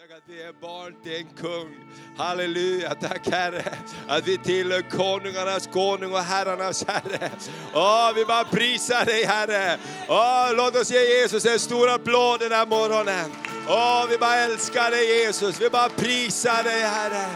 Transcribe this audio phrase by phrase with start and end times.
[0.00, 1.74] Tack att vi är barn till en kung.
[2.16, 3.64] Halleluja, tack Herre.
[4.08, 7.30] Att vi tillhör konungarnas konung och herrarnas Herre.
[7.74, 9.78] Åh, vi bara prisar dig Herre.
[10.08, 13.32] Åh, låt oss ge Jesus en stor applåd den här morgonen.
[13.68, 15.60] Åh, vi bara älskar dig Jesus.
[15.60, 17.26] Vi bara prisar dig Herre.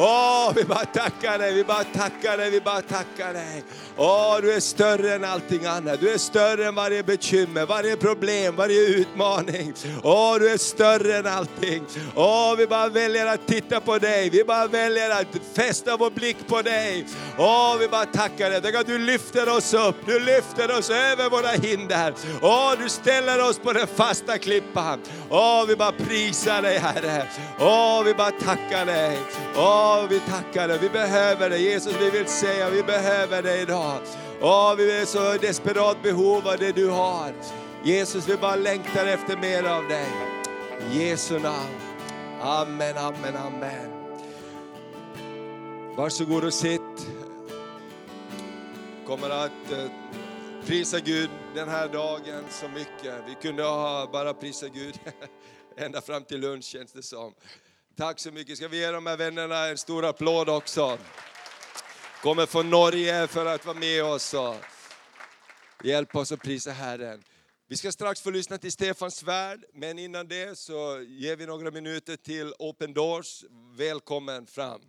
[0.00, 3.64] Åh, vi bara tackar dig, vi bara tackar dig, vi bara tackar dig.
[3.96, 6.00] Åh, du är större än allting annat.
[6.00, 9.72] Du är större än varje bekymmer, varje problem, varje utmaning.
[10.02, 11.84] Åh, du är större än allting.
[12.14, 14.30] Åh, vi bara väljer att titta på dig.
[14.30, 15.26] Vi bara väljer att
[15.56, 17.06] fästa vår blick på dig.
[17.38, 18.76] Åh, vi bara tackar dig.
[18.76, 19.96] Att du lyfter oss upp.
[20.06, 22.14] Du lyfter oss över våra hinder.
[22.42, 25.00] Åh, du ställer oss på den fasta klippan.
[25.30, 27.28] Åh, vi bara prisar dig Herre.
[27.60, 29.18] Åh, vi bara tackar dig.
[29.56, 30.78] Åh, vi tackar dig.
[30.78, 31.62] Vi behöver dig.
[31.62, 34.00] Jesus, vi vill säga vi behöver dig idag.
[34.40, 37.32] Åh, vi är så desperat behov av det du har.
[37.84, 40.08] Jesus, vi bara längtar efter mer av dig.
[40.90, 41.80] I Jesu namn.
[42.40, 43.90] Amen, amen, amen.
[45.96, 47.08] Varsågod och sitt.
[49.06, 49.90] Kommer att eh,
[50.66, 53.14] prisa Gud den här dagen så mycket.
[53.26, 55.00] Vi kunde ha bara prisa Gud
[55.76, 57.34] ända fram till lunch känns det som.
[57.98, 58.56] Tack så mycket.
[58.56, 60.98] Ska vi ge de här vännerna en stor applåd också?
[62.22, 64.54] Kommer från Norge för att vara med oss och
[65.84, 67.22] hjälpa oss att prisa Herren.
[67.68, 71.70] Vi ska strax få lyssna till Stefan Svärd, men innan det så ger vi några
[71.70, 73.44] minuter till Open Doors.
[73.76, 74.80] Välkommen fram.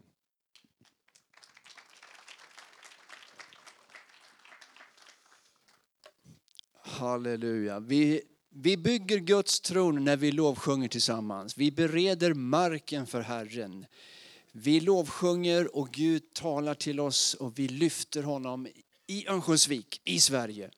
[6.84, 7.80] Halleluja.
[7.80, 8.22] Vi,
[8.52, 11.58] vi bygger Guds tron när vi lovsjunger tillsammans.
[11.58, 13.86] Vi bereder marken för Herren.
[14.52, 18.68] Vi lovsjunger och Gud talar till oss och vi lyfter honom
[19.08, 20.72] i Örnsköldsvik, i Sverige.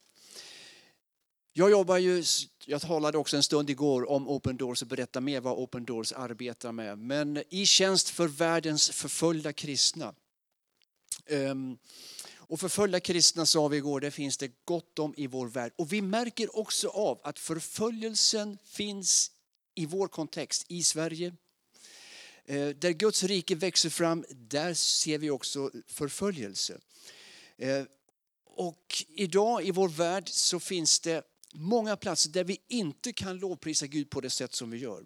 [1.53, 2.23] Jag jobbar ju,
[2.65, 6.13] jag talade också en stund igår om Open Doors och berättade mer vad Open Doors
[6.13, 6.97] arbetar med.
[6.97, 10.13] Men i tjänst för världens förföljda kristna.
[11.29, 11.77] Um,
[12.51, 15.73] och förföljda kristna sa vi igår, det finns det gott om i vår värld.
[15.75, 19.31] Och vi märker också av att förföljelsen finns
[19.75, 21.33] i vår kontext, i Sverige.
[22.45, 26.79] Eh, där Guds rike växer fram, där ser vi också förföljelse.
[27.57, 27.83] Eh,
[28.45, 31.23] och idag i vår värld så finns det
[31.53, 35.05] många platser där vi inte kan lovprisa Gud på det sätt som vi gör.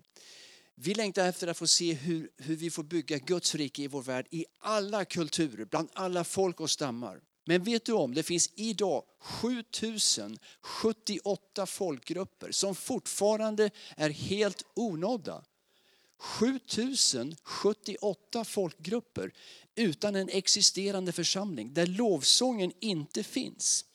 [0.75, 4.01] Vi längtar efter att få se hur, hur vi får bygga Guds rike i vår
[4.01, 7.21] värld i alla kulturer, bland alla folk och stammar.
[7.45, 15.43] Men vet du om, det finns idag 7078 folkgrupper som fortfarande är helt onådda.
[16.17, 19.33] 7078 folkgrupper
[19.75, 23.85] utan en existerande församling där lovsången inte finns.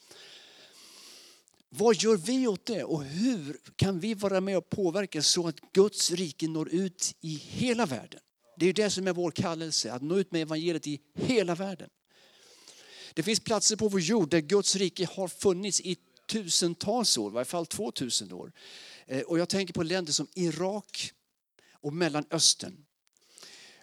[1.69, 5.73] Vad gör vi åt det och hur kan vi vara med och påverka så att
[5.73, 8.21] Guds rike når ut i hela världen?
[8.57, 11.91] Det är det som är vår kallelse, att nå ut med evangeliet i hela världen.
[13.15, 17.35] Det finns platser på vår jord där Guds rike har funnits i tusentals år, i
[17.35, 18.53] varje fall 2000 år.
[19.07, 21.13] Eh, och jag tänker på länder som Irak
[21.73, 22.85] och Mellanöstern.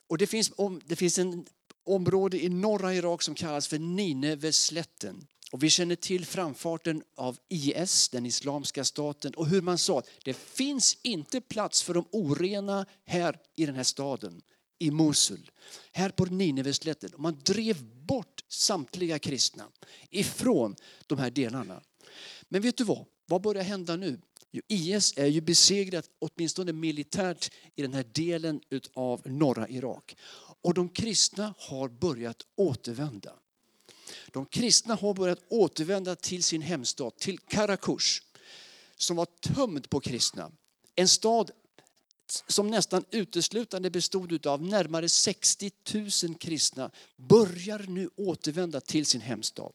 [0.08, 0.52] Och det finns,
[0.86, 1.46] det finns en
[1.86, 5.28] område i norra Irak som kallas för Nineveslätten.
[5.52, 10.10] Och vi känner till framfarten av IS, den islamska staten, och hur man sa att
[10.24, 14.42] det finns inte plats för de orena här i den här staden,
[14.80, 15.52] i Mosul,
[15.92, 17.14] här på Nineveslätten.
[17.14, 19.68] Och man drev bort samtliga kristna
[20.10, 20.76] ifrån
[21.08, 21.82] de här delarna.
[22.50, 23.06] Men vet du vad?
[23.26, 24.20] Vad börjar hända nu?
[24.68, 28.62] IS är ju besegrat, åtminstone militärt, i den här delen
[28.94, 30.16] av norra Irak.
[30.62, 33.34] Och de kristna har börjat återvända.
[34.32, 38.22] De kristna har börjat återvända till sin hemstad, till Karakush,
[38.98, 40.52] som var tömd på kristna.
[40.96, 41.52] En stad
[42.48, 49.72] som nästan uteslutande bestod av närmare 60 000 kristna börjar nu återvända till sin hemstad.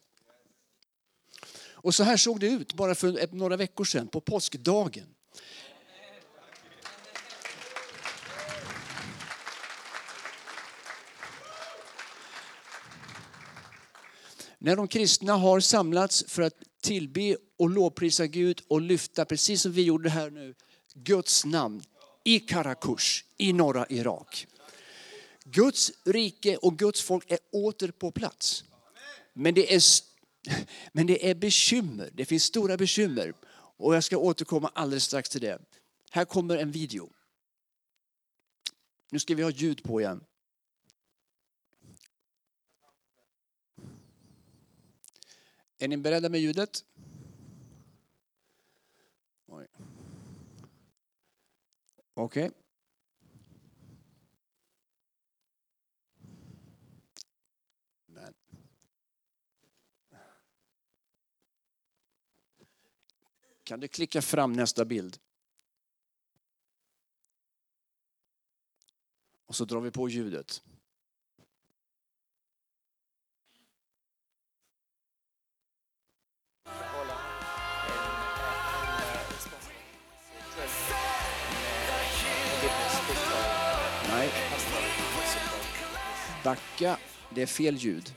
[1.82, 5.06] Och så här såg det ut bara för några veckor sedan på påskdagen.
[14.58, 19.72] När de kristna har samlats för att tillbe och lovprisa Gud och lyfta, precis som
[19.72, 20.54] vi gjorde här nu,
[20.94, 21.82] Guds namn
[22.24, 24.46] i Karakush i norra Irak.
[25.44, 28.64] Guds rike och Guds folk är åter på plats.
[29.32, 29.82] Men det är,
[30.92, 33.32] men det är bekymmer, det finns stora bekymmer.
[33.76, 35.58] Och jag ska återkomma alldeles strax till det.
[36.10, 37.12] Här kommer en video.
[39.10, 40.24] Nu ska vi ha ljud på igen.
[45.78, 46.84] Är ni beredda med ljudet?
[52.14, 52.46] Okej.
[52.46, 52.62] Okay.
[63.64, 65.18] Kan du klicka fram nästa bild?
[69.46, 70.62] Och så drar vi på ljudet.
[86.44, 86.98] Backa,
[87.34, 88.14] det är fel ljud.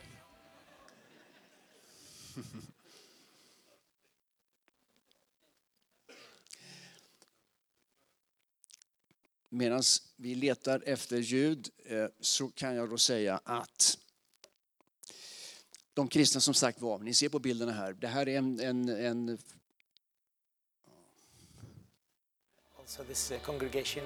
[9.49, 9.83] Medan
[10.15, 13.97] vi letar efter ljud eh, så kan jag då säga att
[15.93, 18.89] de kristna som sagt var, ni ser på bilderna här, det här är en, en,
[18.89, 19.37] en
[22.79, 24.03] Also, this eh, congregation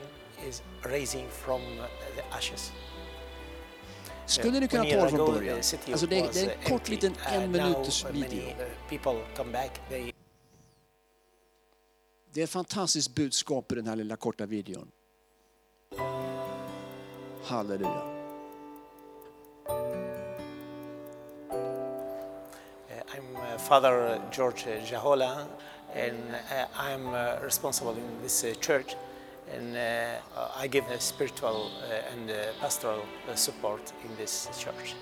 [0.48, 2.72] is raising from eh, the ashes.
[4.30, 5.64] Skulle ni kunna One ta det från början?
[5.64, 8.42] city Alltså det, är en kort liten Uh, en minuters video.
[12.34, 14.92] Det är ett fantastiskt budskap i den här lilla korta videon.
[17.44, 18.02] Halleluja.
[23.16, 25.48] I'm Father George Jahola,
[25.96, 26.36] and
[26.76, 28.96] I'm responsible in this church.
[29.52, 34.96] And uh, I give uh, spiritual uh, and uh, pastoral uh, support in this church.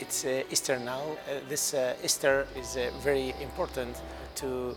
[0.00, 1.02] It's uh, Easter now.
[1.02, 4.00] Uh, this uh, Easter is uh, very important
[4.36, 4.74] to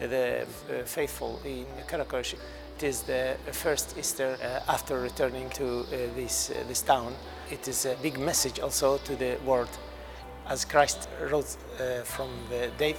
[0.00, 2.34] the uh, faithful in Karakosh.
[2.76, 5.84] It is the first Easter uh, after returning to uh,
[6.14, 7.14] this, uh, this town.
[7.50, 9.70] It is a big message also to the world
[10.48, 12.96] as Christ rose uh, from the dead,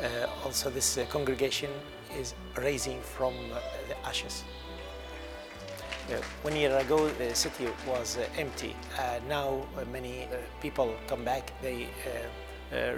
[0.00, 1.70] uh, also this uh, congregation
[2.18, 4.44] is raising from uh, the ashes.
[6.10, 8.74] Uh, one year ago, the city was uh, empty.
[8.98, 10.26] Uh, now, many
[10.60, 11.52] people come back.
[11.62, 11.86] They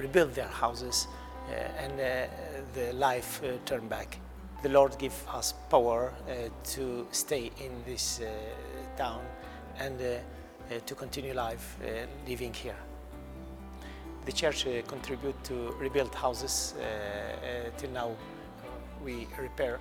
[0.00, 1.08] rebuild their houses,
[1.78, 1.98] and
[2.72, 4.18] the life uh, turn back.
[4.62, 6.14] The Lord give us power
[6.72, 8.22] to stay in this
[8.96, 9.20] town
[9.78, 9.98] and
[10.86, 11.76] to continue life
[12.26, 12.76] living here.
[14.24, 16.74] The church uh, contribute to rebuild houses.
[16.78, 18.12] Uh, uh, till now,
[19.04, 19.80] we repair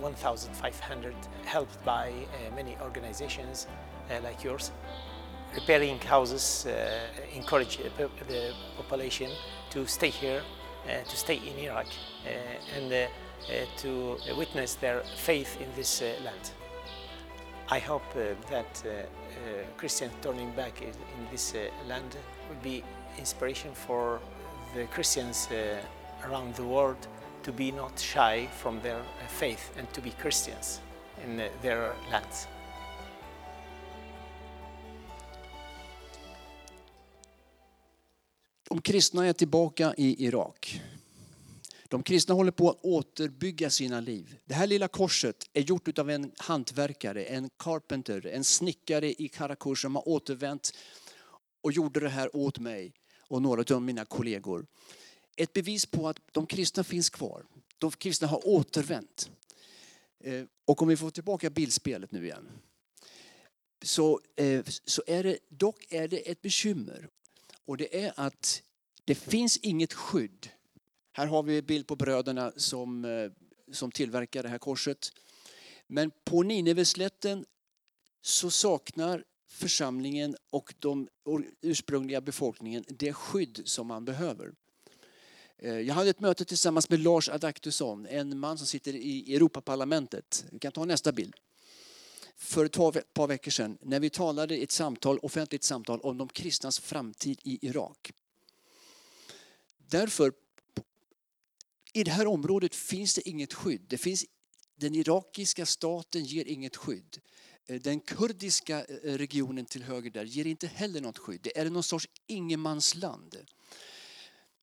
[0.00, 1.14] 1,500,
[1.44, 3.66] helped by uh, many organizations
[4.10, 4.72] uh, like yours.
[5.54, 7.00] Repairing houses uh,
[7.34, 9.30] encourage uh, the population
[9.70, 10.42] to stay here,
[10.86, 16.02] uh, to stay in Iraq, uh, and uh, uh, to witness their faith in this
[16.02, 16.50] uh, land.
[17.72, 22.16] I hope uh, that uh, uh, turning back in, in this uh, land
[22.48, 22.82] will be
[23.18, 24.20] inspiration for
[24.74, 25.80] the Christians uh,
[26.28, 27.06] around the world
[27.44, 30.80] to be not shy from their uh, faith and to be Christians
[31.24, 32.48] in uh, their lands.
[38.68, 40.80] De kristna är tillbaka i Irak.
[41.88, 44.36] De kristna håller på att återbygga sina liv.
[44.44, 49.82] Det här lilla korset är gjort av en hantverkare, en carpenter, en snickare i Karakush
[49.82, 50.72] som har återvänt
[51.62, 52.92] och gjorde det här åt mig
[53.28, 54.66] och några av mina kollegor.
[55.40, 57.46] Ett bevis på att de kristna finns kvar.
[57.78, 59.30] De kristna har återvänt.
[60.24, 62.48] Eh, och om vi får tillbaka bildspelet nu igen.
[63.82, 67.08] Så, eh, så är det, dock är det ett bekymmer.
[67.64, 68.62] Och det är att
[69.04, 70.48] det finns inget skydd.
[71.12, 73.30] Här har vi en bild på bröderna som, eh,
[73.72, 75.12] som tillverkar det här korset.
[75.86, 77.44] Men på Nineveslätten
[78.22, 81.08] så saknar församlingen och de
[81.60, 84.52] ursprungliga befolkningen det skydd som man behöver.
[85.62, 90.44] Eh, jag hade ett möte tillsammans med Lars Adaktusson, en man som sitter i Europaparlamentet.
[90.50, 91.34] Vi kan ta nästa bild.
[92.36, 92.72] För ett
[93.14, 97.40] par- veckor sedan när vi talade i ett samtal, offentligt samtal om de kristnas framtid
[97.42, 98.12] i Irak.
[99.88, 100.32] Därför,
[101.92, 103.84] i det här området finns det inget skydd.
[103.88, 104.24] Det finns,
[104.76, 107.18] den irakiska staten ger inget skydd.
[107.66, 111.40] Eh, den kurdiska eh, regionen till höger där ger inte heller något skydd.
[111.42, 113.36] Det är någon sorts ingenmansland.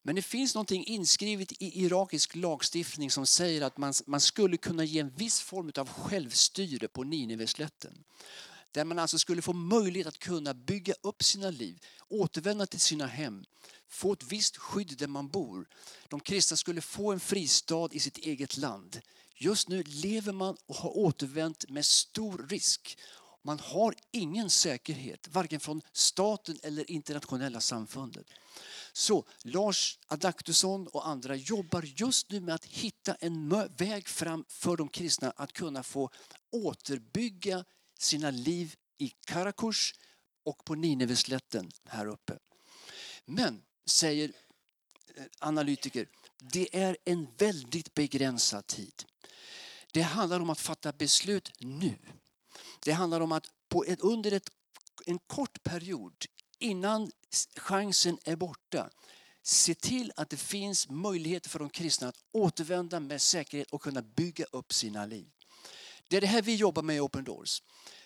[0.08, 4.84] Men det finns någonting inskrivet i irakisk lagstiftning som säger att man, man skulle kunna
[4.84, 8.04] ge en viss form av självstyre på Nineveslätten.
[8.72, 13.08] Där man alltså skulle få möjlighet att kunna bygga upp sina liv, återvända till sina
[13.08, 13.46] hem,
[13.88, 15.68] få ett visst skydd där man bor.
[16.08, 19.02] De kristna skulle få en fristad i sitt eget land.
[19.36, 22.98] Just nu lever man och har återvänt med stor risk.
[23.42, 28.28] Man har ingen säkerhet, varken från staten eller internationella samfundet.
[28.94, 34.78] Så Lars Adaktusson och andra jobbar just nu med att hitta en väg fram för
[34.78, 36.10] de kristna att kunna få
[36.52, 37.66] återbygga
[38.00, 39.94] sina liv i Karakush
[40.44, 42.38] och på Nineveslätten här uppe.
[43.26, 44.34] Men, säger
[45.16, 49.04] eh, analytiker, Det är en väldigt begränsad tid.
[49.92, 51.98] Det handlar om att fatta beslut nu.
[52.80, 54.50] Det handlar om att på ett, under ett,
[55.06, 56.26] en kort period
[56.60, 57.12] innan
[57.56, 58.90] chansen är borta
[59.48, 64.02] se till att det finns möjligheter för de kristna att återvända med säkerhet och kunna
[64.02, 65.28] bygga upp sina liv.
[66.08, 67.62] Det är det här vi jobbar med i Open Doors.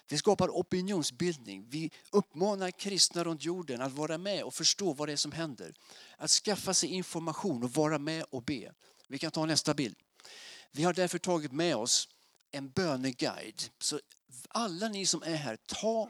[0.08, 1.66] Vi skapar opinionsbildning.
[1.70, 5.74] Vi uppmanar kristna runt jorden att vara med och förstå vad det är som händer.
[6.18, 8.72] Att skaffa sig information och vara med och be.
[9.08, 9.96] Vi kan ta nästa bild.
[10.72, 12.08] Vi har därför tagit med oss
[12.52, 13.62] en böneguide.
[13.80, 14.00] Så
[14.50, 16.10] alla ni som är här, ta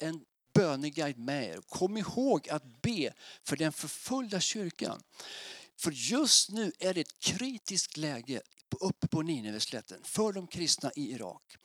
[0.00, 1.60] en böneguide med er.
[1.68, 3.12] Kom ihåg att be
[3.44, 5.02] för den förföljda kyrkan.
[5.76, 8.42] För just nu är det ett kritiskt läge
[8.80, 11.56] uppe på Nineveslätten för de kristna i Irak.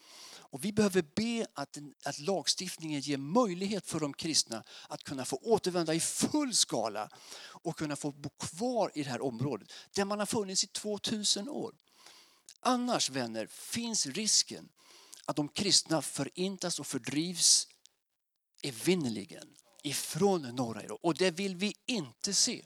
[0.54, 5.40] Och vi behöver be att, att lagstiftningen ger möjlighet för de kristna att kunna få
[5.44, 7.10] återvända i full skala
[7.46, 11.50] och kunna få bo kvar i det här området där man har funnits i 2000
[11.50, 11.76] år.
[12.60, 14.70] Annars vänner finns risken
[15.26, 17.68] att de kristna förintas och fördrivs
[18.62, 19.48] evinnerligen
[19.84, 21.08] ifrån norra Europa.
[21.08, 22.66] Och det vill vi inte se.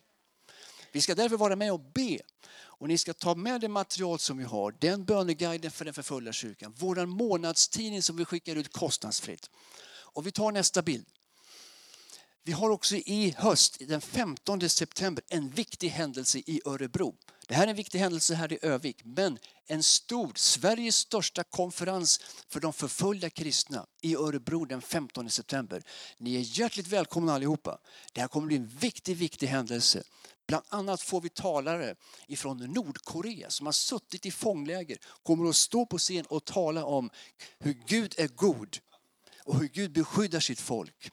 [0.91, 2.19] Vi ska därför vara med och be.
[2.49, 6.33] Och ni ska ta med det material som vi har, den böneguiden för den förföljda
[6.33, 9.49] kyrkan, vår månadstidning som vi skickar ut kostnadsfritt.
[9.89, 11.05] Och vi tar nästa bild.
[12.43, 17.15] Vi har också i höst, den 15 september, en viktig händelse i Örebro.
[17.47, 22.19] Det här är en viktig händelse här i Övik, men en stor, Sveriges största konferens
[22.49, 25.83] för de förföljda kristna i Örebro den 15 september.
[26.17, 27.79] Ni är hjärtligt välkomna allihopa.
[28.13, 30.03] Det här kommer bli en viktig, viktig händelse.
[30.47, 31.95] Bland annat får vi talare
[32.27, 37.09] ifrån Nordkorea som har suttit i fångläger, kommer att stå på scen och tala om
[37.59, 38.77] hur Gud är god
[39.43, 41.11] och hur Gud beskyddar sitt folk.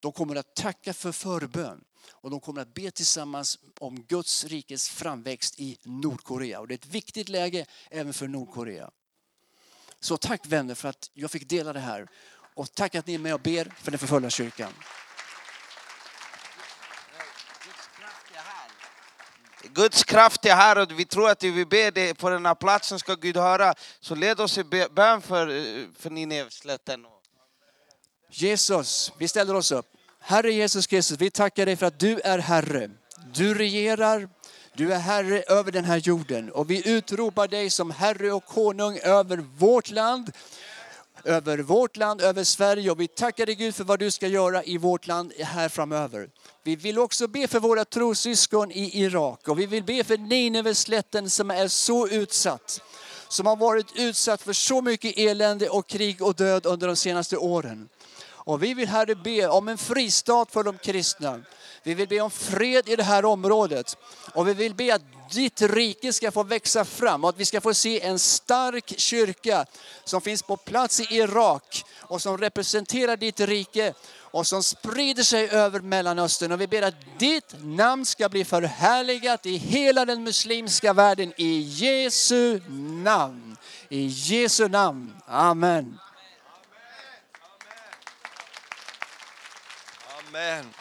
[0.00, 4.88] De kommer att tacka för förbön och de kommer att be tillsammans om Guds rikes
[4.88, 6.60] framväxt i Nordkorea.
[6.60, 8.90] Och det är ett viktigt läge även för Nordkorea.
[10.00, 12.08] Så tack vänner för att jag fick dela det här.
[12.54, 14.72] Och tack att ni är med och ber för den förföljda kyrkan.
[19.62, 22.98] Guds kraft är här och vi tror att vi ber det på den här platsen
[22.98, 23.74] ska Gud höra.
[24.00, 25.46] Så led oss i bön för,
[26.00, 27.06] för Nineveslätten.
[28.30, 29.86] Jesus, vi ställer oss upp.
[30.20, 32.90] Herre Jesus Kristus, vi tackar dig för att du är Herre.
[33.34, 34.28] Du regerar,
[34.74, 38.98] du är Herre över den här jorden och vi utropar dig som Herre och konung
[39.02, 40.32] över vårt land,
[41.24, 44.64] över vårt land, över Sverige och vi tackar dig Gud för vad du ska göra
[44.64, 46.28] i vårt land här framöver.
[46.62, 51.30] Vi vill också be för våra trossyskon i Irak och vi vill be för Nineveslätten
[51.30, 52.80] som är så utsatt.
[53.28, 57.36] Som har varit utsatt för så mycket elände och krig och död under de senaste
[57.36, 57.88] åren.
[58.50, 61.40] Och vi vill Herre be om en fristad för de kristna.
[61.82, 63.96] Vi vill be om fred i det här området.
[64.34, 65.02] Och vi vill be att
[65.32, 69.66] ditt rike ska få växa fram och att vi ska få se en stark kyrka
[70.04, 75.48] som finns på plats i Irak och som representerar ditt rike och som sprider sig
[75.50, 76.52] över Mellanöstern.
[76.52, 81.58] Och vi ber att ditt namn ska bli förhärligat i hela den muslimska världen i
[81.60, 82.60] Jesu
[83.04, 83.56] namn.
[83.88, 85.12] I Jesu namn.
[85.26, 85.98] Amen.
[90.30, 90.74] Amen.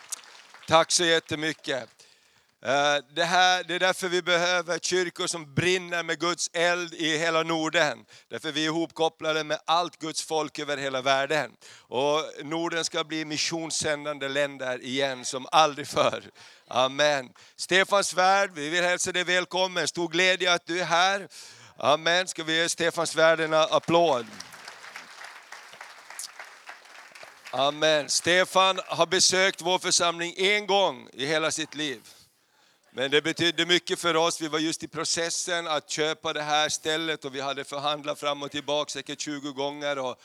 [0.67, 1.89] Tack så jättemycket.
[2.65, 7.17] Eh, det, här, det är därför vi behöver kyrkor som brinner med Guds eld i
[7.17, 8.05] hela Norden.
[8.27, 11.51] Därför vi är ihopkopplade med allt Guds folk över hela världen.
[11.77, 16.23] Och Norden ska bli missionssändande länder igen som aldrig förr.
[16.67, 17.29] Amen.
[17.55, 19.87] Stefan Svärd, vi vill hälsa dig välkommen.
[19.87, 21.27] Stor glädje att du är här.
[21.77, 22.27] Amen.
[22.27, 24.25] Ska vi ge Stefan Svärd en applåd?
[27.51, 28.09] Amen.
[28.09, 32.01] Stefan har besökt vår församling en gång i hela sitt liv.
[32.91, 34.41] Men det betydde mycket för oss.
[34.41, 38.43] Vi var just i processen att köpa det här stället och vi hade förhandlat fram
[38.43, 39.99] och tillbaka säkert 20 gånger.
[39.99, 40.21] Och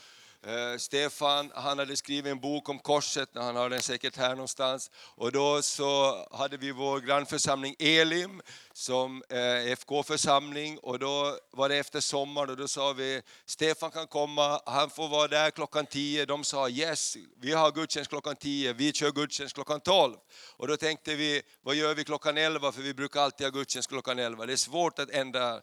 [0.46, 4.90] Eh, Stefan han hade skrivit en bok om korset, han har den säkert här någonstans.
[4.96, 11.76] Och då så hade vi vår grannförsamling Elim som eh, FK-församling och då var det
[11.76, 16.26] efter sommaren och då sa vi Stefan kan komma, han får vara där klockan 10.
[16.26, 20.16] De sa yes, vi har gudstjänst klockan 10, vi kör gudstjänst klockan 12.
[20.56, 22.72] Och då tänkte vi, vad gör vi klockan 11?
[22.72, 24.46] För vi brukar alltid ha gudstjänst klockan 11.
[24.46, 25.60] Det är svårt att ändra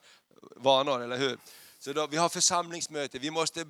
[0.55, 1.37] vanor, eller hur?
[1.83, 3.65] Så då, vi har församlingsmöte, vi måste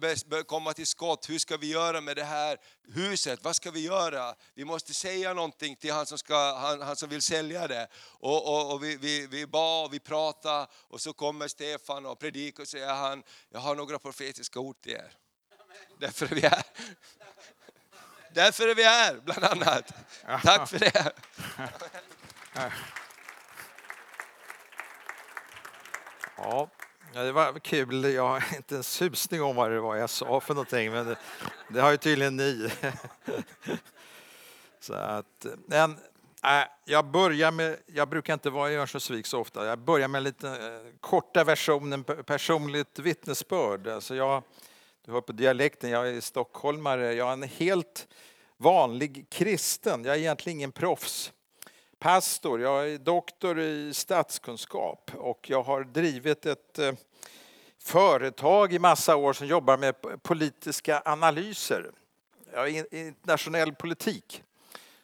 [0.47, 1.29] komma till skott.
[1.29, 2.57] Hur ska vi göra med det här
[2.93, 3.39] huset?
[3.43, 4.35] Vad ska vi göra?
[4.53, 7.87] Vi måste säga någonting till han som, ska, han, han som vill sälja det.
[8.19, 12.19] Och, och, och vi, vi, vi bad och vi pratade och så kommer Stefan och
[12.19, 15.13] predikar och säger han, jag har några profetiska ord till er.
[15.99, 16.63] Därför är vi här.
[18.33, 19.93] Därför är vi här, bland annat.
[20.43, 21.13] Tack för det.
[26.37, 26.69] Ja,
[27.13, 28.03] ja, det var kul.
[28.03, 31.15] Jag har inte en susning om vad det var jag sa för någonting, men det,
[31.67, 32.69] det har ju tydligen ni.
[34.79, 35.91] Så att, men,
[36.43, 40.23] äh, jag börjar med, jag brukar inte vara i Örnsköldsvik så ofta, jag börjar med
[40.23, 43.87] lite äh, korta versionen personligt vittnesbörd.
[43.87, 44.43] Alltså jag,
[45.05, 48.07] du hör på dialekten, jag är stockholmare, jag är en helt
[48.57, 51.31] vanlig kristen, jag är egentligen ingen proffs
[52.01, 56.93] pastor, jag är doktor i statskunskap och jag har drivit ett eh,
[57.79, 61.91] företag i massa år som jobbar med politiska analyser.
[62.53, 64.43] Jag är internationell politik.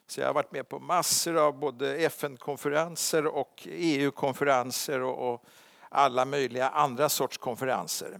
[0.07, 5.43] Så jag har varit med på massor av både FN-konferenser och EU-konferenser och
[5.89, 8.19] alla möjliga andra sorts konferenser.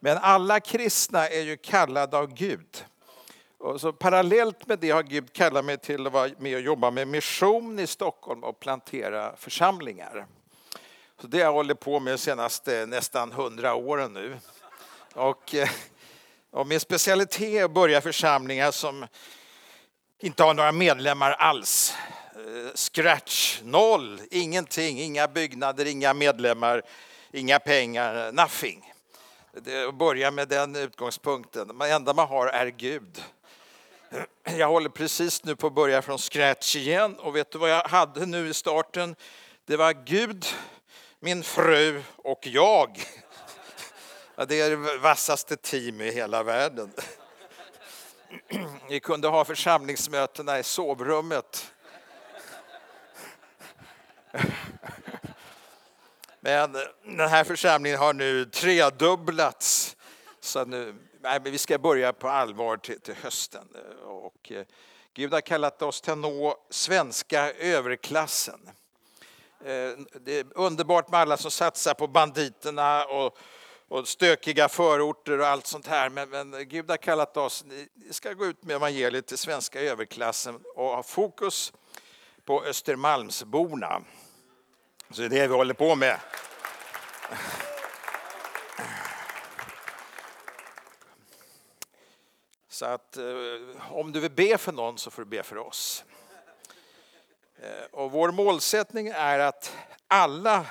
[0.00, 2.84] Men alla kristna är ju kallade av Gud
[3.64, 6.90] och så parallellt med det har Gud kallat mig till att vara med och jobba
[6.90, 10.26] med mission i Stockholm och plantera församlingar.
[11.20, 14.36] Så det har jag hållit på med de senaste nästan hundra åren nu.
[15.14, 15.68] Och, eh,
[16.50, 19.06] och min specialitet är att börja församlingar som
[20.18, 21.94] inte har några medlemmar alls.
[22.34, 26.82] Eh, scratch, noll, ingenting, inga byggnader, inga medlemmar,
[27.32, 28.92] inga pengar, nothing.
[29.52, 31.78] Det börja med den utgångspunkten.
[31.78, 33.22] Det enda man har är Gud.
[34.44, 37.82] Jag håller precis nu på att börja från scratch igen och vet du vad jag
[37.82, 39.16] hade nu i starten?
[39.66, 40.46] Det var Gud,
[41.20, 43.02] min fru och jag.
[44.48, 46.92] Det är det vassaste team i hela världen.
[48.88, 51.72] Vi kunde ha församlingsmötena i sovrummet.
[56.40, 59.96] Men den här församlingen har nu tredubblats.
[60.40, 60.94] Så nu
[61.42, 63.68] vi ska börja på allvar till, till hösten.
[64.04, 64.64] Och, eh,
[65.14, 68.60] Gud har kallat oss till att nå svenska överklassen.
[69.60, 73.38] Eh, det är underbart med alla som satsar på banditerna och,
[73.88, 76.10] och stökiga förorter och allt sånt här.
[76.10, 80.60] Men, men Gud har kallat oss, ni ska gå ut med evangeliet till svenska överklassen
[80.74, 81.72] och ha fokus
[82.44, 84.02] på Östermalmsborna.
[85.10, 86.18] Så det är det vi håller på med.
[92.74, 96.04] Så att eh, om du vill be för någon så får du be för oss.
[97.56, 99.76] Eh, och vår målsättning är att
[100.08, 100.66] alla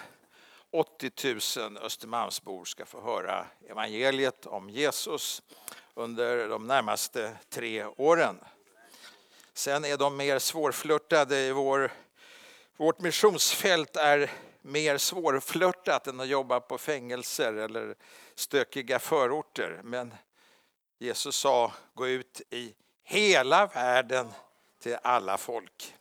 [0.71, 5.41] 80 000 Östermalmsbor ska få höra evangeliet om Jesus
[5.93, 8.39] under de närmaste tre åren.
[9.53, 11.91] Sen är de mer svårflörtade i vår...
[12.77, 17.95] Vårt missionsfält är mer svårflörtat än att jobba på fängelser eller
[18.35, 19.81] stökiga förorter.
[19.83, 20.13] Men
[21.03, 24.33] Jesus sa gå ut i hela världen
[24.79, 25.95] till alla folk.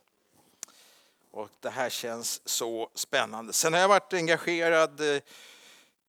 [1.30, 3.52] Och det här känns så spännande.
[3.52, 5.20] Sen har jag varit engagerad i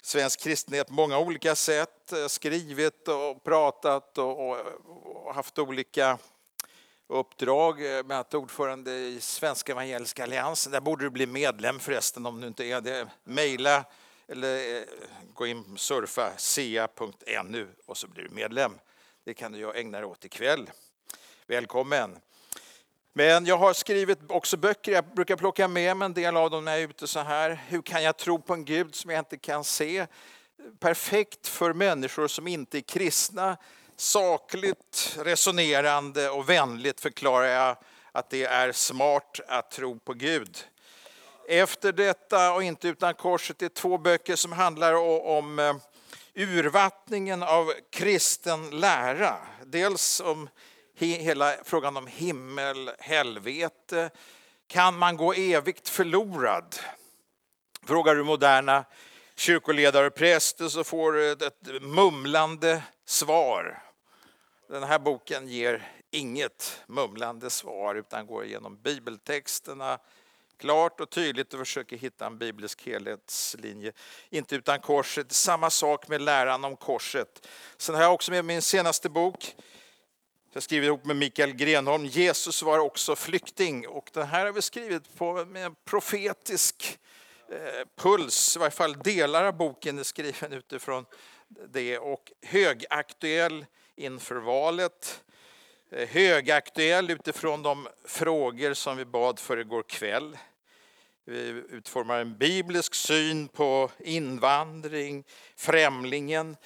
[0.04, 2.14] svensk kristenhet på många olika sätt.
[2.28, 4.58] Skrivit och pratat och,
[5.36, 6.18] haft olika
[7.08, 7.78] uppdrag.
[7.78, 10.72] Bland annat ordförande i Svenska Evangeliska Alliansen.
[10.72, 13.08] Där borde du bli medlem förresten om du inte är det.
[13.24, 13.86] Mejla
[14.28, 14.84] eller eh,
[15.34, 18.80] gå in och surfa sea.nu och så blir du medlem.
[19.24, 20.70] Det kan du ägna dig åt ikväll.
[21.48, 22.20] Välkommen!
[23.16, 26.66] Men jag har skrivit också böcker, jag brukar plocka med mig en del av dem
[26.66, 27.62] när jag är ute så här.
[27.68, 30.08] Hur kan jag tro på en Gud som jag inte kan se?
[30.80, 33.58] Perfekt för människor som inte är kristna.
[33.96, 37.78] Sakligt, resonerande och vänligt förklarar jag
[38.12, 40.58] att det är smart att tro på Gud.
[41.48, 44.94] Efter detta och inte utan korset är två böcker som handlar
[45.28, 45.76] om eh,
[46.34, 49.38] urvattningen av kristen lära.
[49.66, 50.50] Dels om
[50.96, 54.10] hela frågan om himmel, helvete.
[54.68, 56.76] Kan man gå evigt förlorad?
[57.86, 58.86] Frågar du moderna
[59.36, 63.84] kyrkoledare och präster så får du ett mumlande svar.
[64.70, 70.00] Den här boken ger inget mumlande svar utan går igenom bibeltexterna,
[70.64, 73.92] klart och tydligt och försöker hitta en biblisk helhetslinje.
[74.30, 75.32] Inte utan korset.
[75.32, 77.48] Samma sak med läran om korset.
[77.78, 79.56] Sen har jag också med min senaste bok.
[80.54, 82.06] Jag skriver ihop med Mikael Grenholm.
[82.06, 83.88] Jesus var också flykting.
[83.88, 87.00] Och den här har vi skrivit på med en profetisk
[87.50, 88.56] eh, puls.
[88.56, 91.06] I varje fall delar av boken är skriven utifrån
[91.70, 91.98] det.
[91.98, 95.24] Och högaktuell inför valet
[95.92, 100.38] eh, högaktuell utifrån de frågor som vi bad för igår kväll.
[101.26, 105.24] Vi utformar en biblisk syn på invandring,
[105.56, 106.58] främlingen.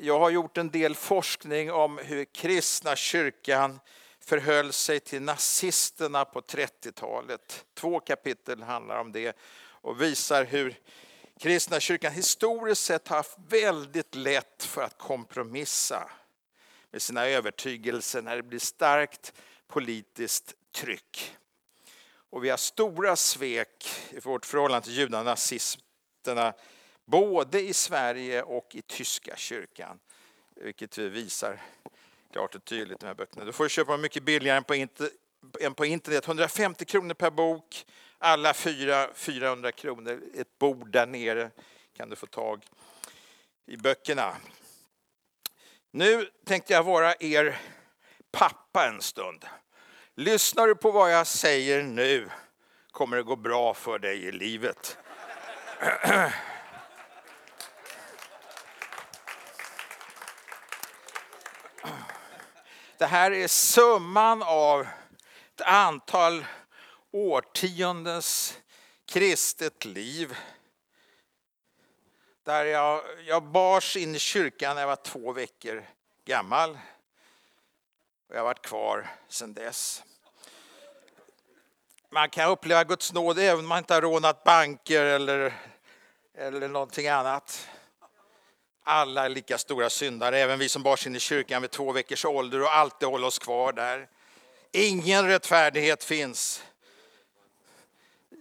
[0.00, 3.80] Jag har gjort en del forskning om hur kristna kyrkan
[4.20, 7.64] förhöll sig till nazisterna på 30-talet.
[7.74, 10.74] Två kapitel handlar om det och visar hur
[11.40, 16.10] kristna kyrkan historiskt sett har haft väldigt lätt för att kompromissa
[16.90, 19.32] med sina övertygelser när det blir starkt
[19.68, 21.36] politiskt tryck.
[22.32, 26.52] Och vi har stora svek i vårt förhållande till judarna och nazisterna
[27.04, 29.98] både i Sverige och i tyska kyrkan.
[30.56, 31.62] Vilket vi visar
[32.32, 33.44] klart och tydligt i de här böckerna.
[33.44, 35.08] Du får köpa dem mycket billigare än på, inter,
[35.60, 36.26] än på internet.
[36.26, 37.86] 150 kronor per bok,
[38.18, 40.22] alla fyra 400 kronor.
[40.34, 41.50] Ett bord där nere
[41.96, 42.64] kan du få tag
[43.66, 44.36] i böckerna.
[45.90, 47.60] Nu tänkte jag vara er
[48.30, 49.44] pappa en stund.
[50.14, 52.30] Lyssnar du på vad jag säger nu
[52.90, 54.98] kommer det gå bra för dig i livet.
[62.98, 64.86] Det här är summan av
[65.54, 66.44] ett antal
[67.10, 68.58] årtiondens
[69.06, 70.36] kristet liv.
[72.44, 75.86] Där jag, jag bars in i kyrkan när jag var två veckor
[76.24, 76.78] gammal.
[78.32, 80.02] Och jag har varit kvar sedan dess.
[82.10, 85.54] Man kan uppleva Guds nåd även om man inte har rånat banker eller,
[86.38, 87.68] eller någonting annat.
[88.84, 92.24] Alla är lika stora syndare, även vi som bars in i kyrkan vid två veckors
[92.24, 94.08] ålder och alltid håller oss kvar där.
[94.70, 96.64] Ingen rättfärdighet finns.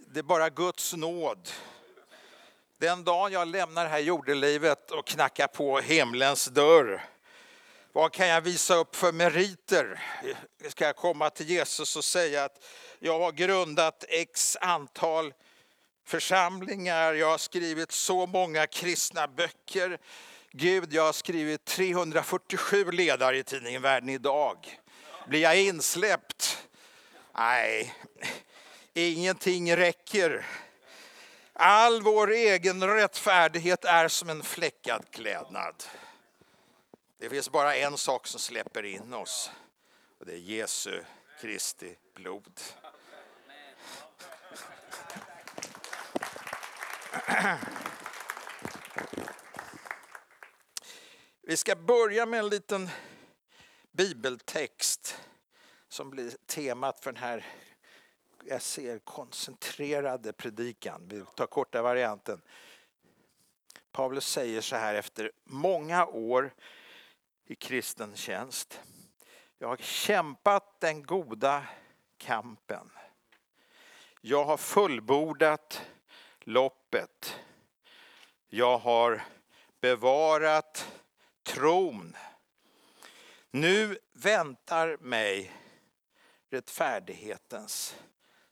[0.07, 1.49] Det är bara Guds nåd.
[2.77, 7.01] Den dagen jag lämnar det här jordelivet och knackar på himlens dörr,
[7.93, 10.03] vad kan jag visa upp för meriter?
[10.67, 12.63] Ska jag komma till Jesus och säga att
[12.99, 15.33] jag har grundat x antal
[16.05, 19.97] församlingar, jag har skrivit så många kristna böcker.
[20.51, 24.79] Gud, jag har skrivit 347 ledare i tidningen Världen idag.
[25.27, 26.67] Blir jag insläppt?
[27.37, 27.93] Nej,
[28.93, 30.45] ingenting räcker.
[31.53, 35.83] All vår egen rättfärdighet är som en fläckad klädnad.
[37.21, 39.51] Det finns bara en sak som släpper in oss
[40.19, 41.03] och det är Jesu
[41.41, 42.59] Kristi blod.
[51.41, 52.89] Vi ska börja med en liten
[53.91, 55.17] bibeltext
[55.87, 57.45] som blir temat för den här
[58.45, 61.07] jag ser koncentrerade predikan.
[61.07, 62.41] Vi tar korta varianten.
[63.91, 66.53] Paulus säger så här efter många år
[67.45, 68.81] i kristen tjänst.
[69.57, 71.63] Jag har kämpat den goda
[72.17, 72.91] kampen.
[74.21, 75.81] Jag har fullbordat
[76.39, 77.39] loppet.
[78.47, 79.23] Jag har
[79.81, 81.01] bevarat
[81.43, 82.15] tron.
[83.51, 85.51] Nu väntar mig
[86.49, 87.95] rättfärdighetens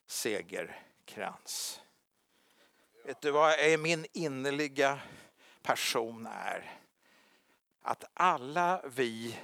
[0.06, 1.82] segerkrans.
[3.06, 5.00] Vet du vad är min innerliga
[5.62, 6.79] passion är?
[7.82, 9.40] Att alla vi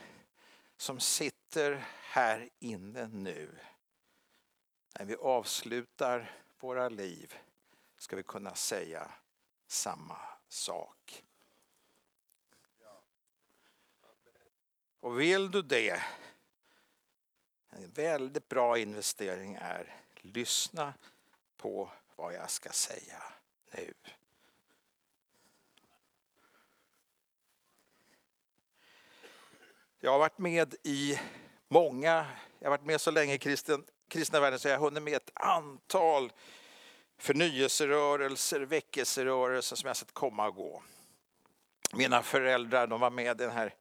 [0.78, 3.60] som sitter här inne nu,
[5.00, 7.34] när vi avslutar våra liv,
[7.98, 9.12] ska vi kunna säga
[9.68, 10.18] samma
[10.48, 11.24] sak.
[15.00, 16.04] Och vill du det,
[17.70, 20.94] en väldigt bra investering är lyssna
[21.58, 23.24] på vad jag ska säga
[23.72, 23.94] nu.
[30.06, 31.20] Jag har varit med i
[31.68, 32.26] många,
[32.60, 35.14] jag har varit med så länge i kristen, kristna världen så jag har hunnit med
[35.14, 36.32] ett antal
[37.18, 40.84] förnyelserörelser, väckelserörelser som jag sett komma och gå.
[41.94, 43.74] Mina föräldrar de var med i den här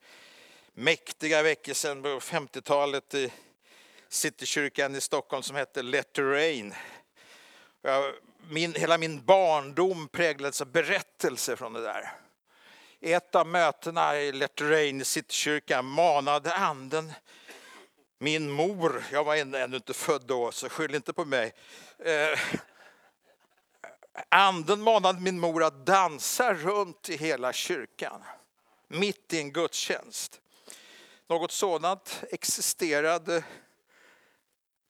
[0.72, 3.32] mäktiga väckelsen på 50-talet i
[4.08, 6.74] Citykyrkan i Stockholm som hette Let the Rain.
[8.48, 12.23] Min, hela min barndom präglades av berättelser från det där.
[13.06, 14.60] Ett av mötena i Let
[15.04, 17.12] Citykyrka manade anden
[18.18, 21.54] min mor, jag var ännu inte född då så skyll inte på mig.
[21.98, 22.38] Eh,
[24.28, 28.22] anden manade min mor att dansa runt i hela kyrkan.
[28.88, 30.40] Mitt i en gudstjänst.
[31.26, 33.44] Något sådant existerade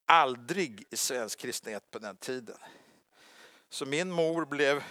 [0.05, 2.57] aldrig i svensk kristenhet på den tiden.
[3.69, 4.83] Så min mor blev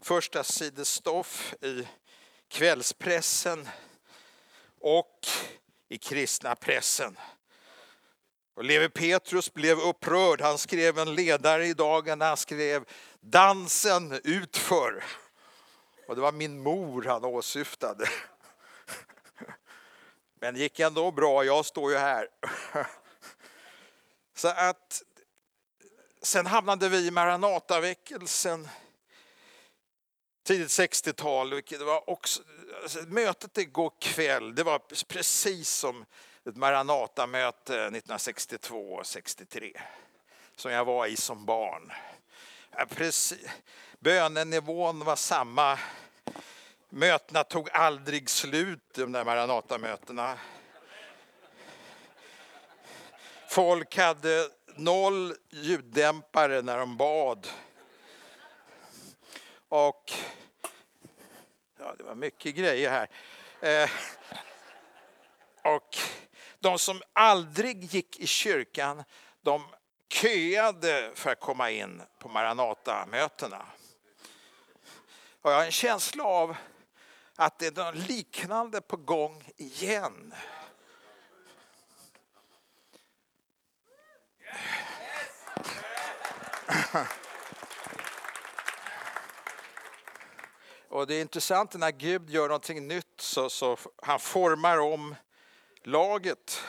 [0.00, 1.86] första sidestoff i
[2.50, 3.68] kvällspressen
[4.80, 5.26] och
[5.88, 7.18] i kristna pressen.
[8.54, 10.40] Och Levi Petrus blev upprörd.
[10.40, 12.24] Han skrev en ledare i dagarna.
[12.24, 12.84] han skrev
[13.20, 15.04] dansen utför.
[16.08, 18.08] Och det var min mor han åsyftade.
[20.40, 22.28] Men det gick ändå bra, jag står ju här.
[24.34, 25.02] Så att
[26.22, 28.68] sen hamnade vi i Maranataväckelsen
[30.50, 31.50] tidigt 60-tal.
[31.50, 32.42] Det var också,
[32.82, 36.04] alltså, mötet igår kväll, det var precis som
[36.48, 39.80] ett Maranata-möte 1962 och 63
[40.56, 41.92] som jag var i som barn.
[42.88, 43.48] Precis.
[43.98, 45.78] Bönenivån var samma.
[46.88, 50.38] Mötena tog aldrig slut, de där Maranata-mötena.
[53.48, 57.48] Folk hade noll ljuddämpare när de bad.
[59.68, 60.12] Och
[61.80, 63.08] ja, det var mycket grejer här.
[63.60, 63.90] Eh,
[65.74, 65.98] och
[66.58, 69.04] de som aldrig gick i kyrkan,
[69.40, 69.62] de
[70.08, 73.66] köade för att komma in på Maranata-mötena.
[75.42, 76.56] Och jag har en känsla av
[77.36, 80.34] att det är något liknande på gång igen.
[90.90, 95.14] Och det är intressant när Gud gör någonting nytt så, så han formar om
[95.82, 96.62] laget.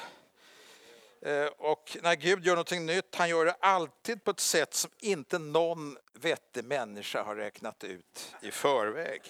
[1.21, 4.91] Eh, och när Gud gör någonting nytt, han gör det alltid på ett sätt som
[4.99, 9.21] inte någon vettig människa har räknat ut i förväg.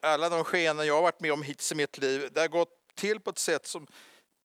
[0.00, 2.94] Alla de skeenden jag har varit med om hittills i mitt liv, det har gått
[2.94, 3.86] till på ett sätt som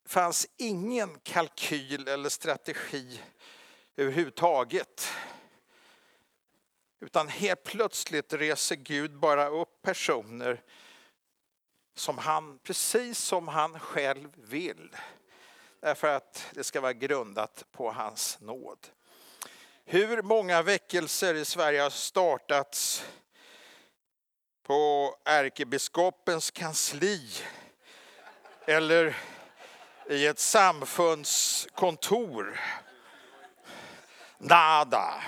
[0.07, 3.21] fanns ingen kalkyl eller strategi
[3.97, 5.07] överhuvudtaget.
[6.99, 10.63] Utan helt plötsligt reser Gud bara upp personer
[11.95, 14.95] som han, precis som han själv vill.
[15.79, 18.87] Därför att det ska vara grundat på hans nåd.
[19.85, 23.05] Hur många väckelser i Sverige har startats
[24.63, 27.29] på ärkebiskopens kansli
[28.65, 29.17] eller
[30.09, 32.59] i ett samfundskontor?
[34.37, 35.23] Nada.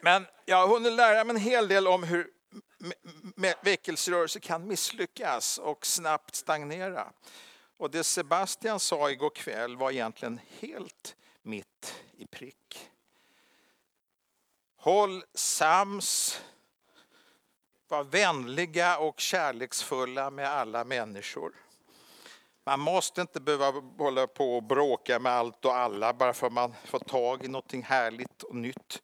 [0.00, 2.30] Men jag har hunnit lära mig en hel del om hur
[3.62, 7.12] väckelserörelser kan misslyckas och snabbt stagnera.
[7.76, 12.90] Och det Sebastian sa igår kväll var egentligen helt mitt i prick.
[14.88, 16.40] Håll sams,
[17.88, 21.52] var vänliga och kärleksfulla med alla människor.
[22.64, 26.52] Man måste inte behöva hålla på och bråka med allt och alla bara för att
[26.52, 29.02] man får tag i något härligt och nytt.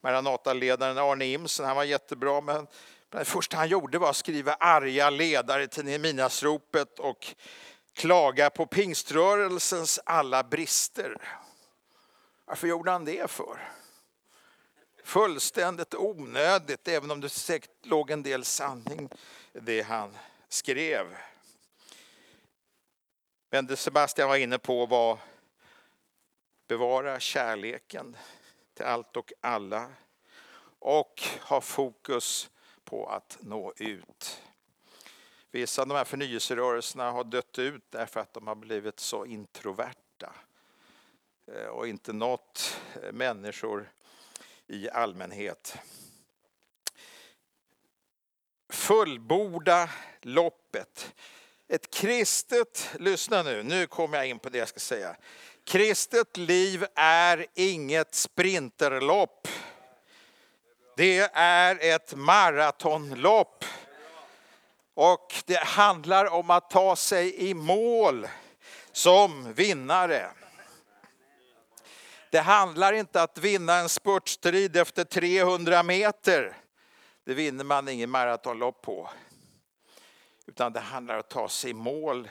[0.00, 2.66] Maranata-ledaren Arne Imsen, han var jättebra men
[3.10, 7.34] det första han gjorde var att skriva arga ledare till Nehemiasropet och
[7.94, 11.38] klaga på pingströrelsens alla brister.
[12.48, 13.72] Varför gjorde han det för?
[15.04, 19.08] Fullständigt onödigt, även om det säkert låg en del sanning
[19.52, 21.16] i det han skrev.
[23.50, 25.18] Men det Sebastian var inne på var
[26.68, 28.16] bevara kärleken
[28.74, 29.90] till allt och alla
[30.78, 32.50] och ha fokus
[32.84, 34.42] på att nå ut.
[35.50, 40.32] Vissa av de här förnyelserörelserna har dött ut därför att de har blivit så introverta
[41.54, 43.92] Eh, och inte nått eh, människor
[44.66, 45.76] i allmänhet.
[48.68, 49.90] Fullborda
[50.22, 51.14] loppet.
[51.68, 55.16] Ett kristet, lyssna nu, nu kommer jag in på det jag ska säga.
[55.64, 59.48] Kristet liv är inget sprinterlopp.
[60.96, 63.64] Det är ett maratonlopp.
[64.94, 68.28] Och det handlar om att ta sig i mål
[68.92, 70.30] som vinnare.
[72.30, 76.56] Det handlar inte om att vinna en spurtstrid efter 300 meter.
[77.24, 79.10] Det vinner man ingen maratonlopp på.
[80.46, 82.30] Utan det handlar om att ta sig i mål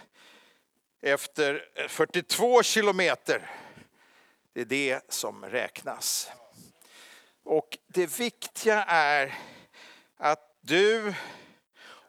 [1.01, 3.51] efter 42 kilometer.
[4.53, 6.31] Det är det som räknas.
[7.43, 9.35] Och det viktiga är
[10.17, 11.13] att du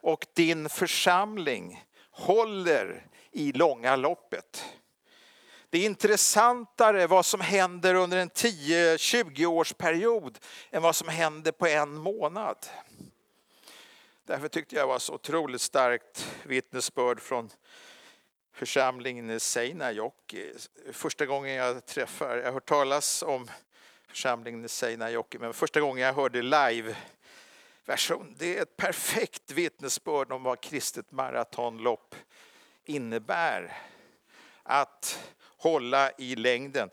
[0.01, 4.65] och din församling håller i långa loppet.
[5.71, 10.39] Det är intressantare vad som händer under en 10-20 års period
[10.71, 12.57] än vad som händer på en månad.
[14.25, 17.49] Därför tyckte jag det var så otroligt starkt vittnesbörd från
[18.53, 20.53] församlingen i Seinäjoki.
[20.91, 23.49] Första gången jag träffar, jag har hört talas om
[24.07, 26.95] församlingen i Seinäjoki, men första gången jag hörde live
[27.85, 28.35] version.
[28.39, 32.15] Det är ett perfekt vittnesbörd om vad kristet maratonlopp
[32.85, 33.77] innebär.
[34.71, 36.89] Att hålla i längden.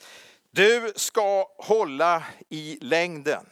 [0.51, 3.47] Du ska hålla i längden.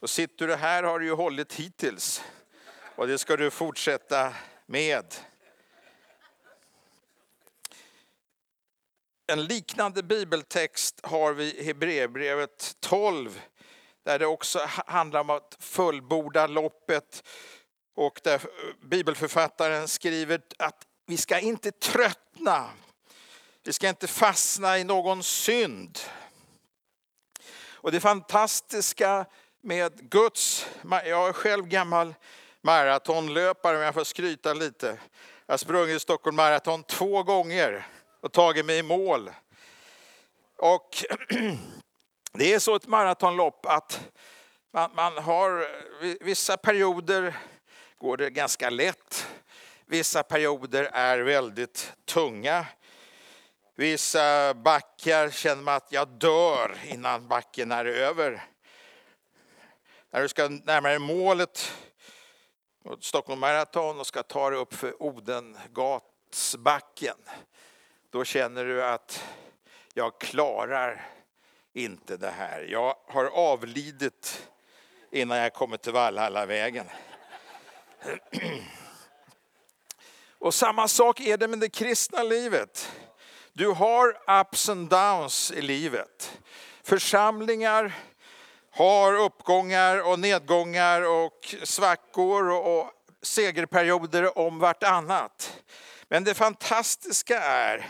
[0.00, 2.22] Och sitter du här har du ju hållit hittills.
[2.96, 4.34] Och det ska du fortsätta
[4.66, 5.14] med.
[9.26, 13.40] En liknande bibeltext har vi i Hebreerbrevet 12
[14.02, 17.28] där det också handlar om att fullborda loppet
[17.94, 18.42] och där
[18.80, 22.70] bibelförfattaren skriver att vi ska inte tröttna.
[23.64, 25.98] Vi ska inte fastna i någon synd.
[27.70, 29.26] Och det fantastiska
[29.60, 32.14] med Guds, jag är själv gammal
[32.60, 34.98] maratonlöpare om jag får skryta lite.
[35.46, 37.86] Jag har sprungit Stockholm Marathon två gånger
[38.20, 39.30] och tagit mig i mål.
[40.56, 41.04] Och
[42.32, 44.00] det är så ett maratonlopp att
[44.72, 45.66] man, man har
[46.24, 47.38] vissa perioder
[47.98, 49.26] går det ganska lätt.
[49.92, 52.66] Vissa perioder är väldigt tunga.
[53.74, 58.44] Vissa backar känner man att jag dör innan backen är över.
[60.10, 61.72] När du ska närmare målet,
[63.00, 67.16] Stockholm Marathon, och ska ta dig upp för Odengatsbacken,
[68.10, 69.24] då känner du att
[69.94, 71.06] jag klarar
[71.72, 72.62] inte det här.
[72.62, 74.48] Jag har avlidit
[75.10, 76.86] innan jag kommit till Valhallavägen.
[80.42, 82.92] Och samma sak är det med det kristna livet.
[83.52, 86.38] Du har ups and downs i livet.
[86.82, 87.92] Församlingar
[88.70, 92.90] har uppgångar och nedgångar och svackor och
[93.22, 95.62] segerperioder om vartannat.
[96.08, 97.88] Men det fantastiska är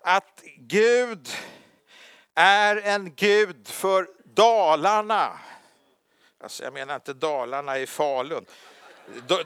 [0.00, 1.28] att Gud
[2.34, 5.38] är en Gud för Dalarna.
[6.42, 8.46] Alltså jag menar inte Dalarna i Falun.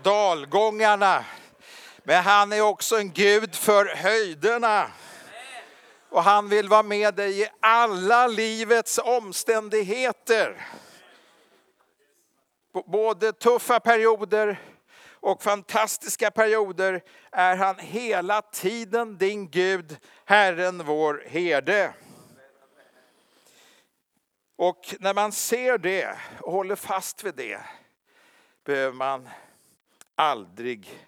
[0.03, 1.25] Dalgångarna.
[2.05, 4.91] Men han är också en Gud för höjderna.
[6.09, 10.67] Och han vill vara med dig i alla livets omständigheter.
[12.87, 14.61] Både tuffa perioder
[15.21, 21.95] och fantastiska perioder är han hela tiden din Gud, Herren vår herde.
[24.57, 27.61] Och när man ser det och håller fast vid det
[28.65, 29.29] behöver man
[30.15, 30.99] aldrig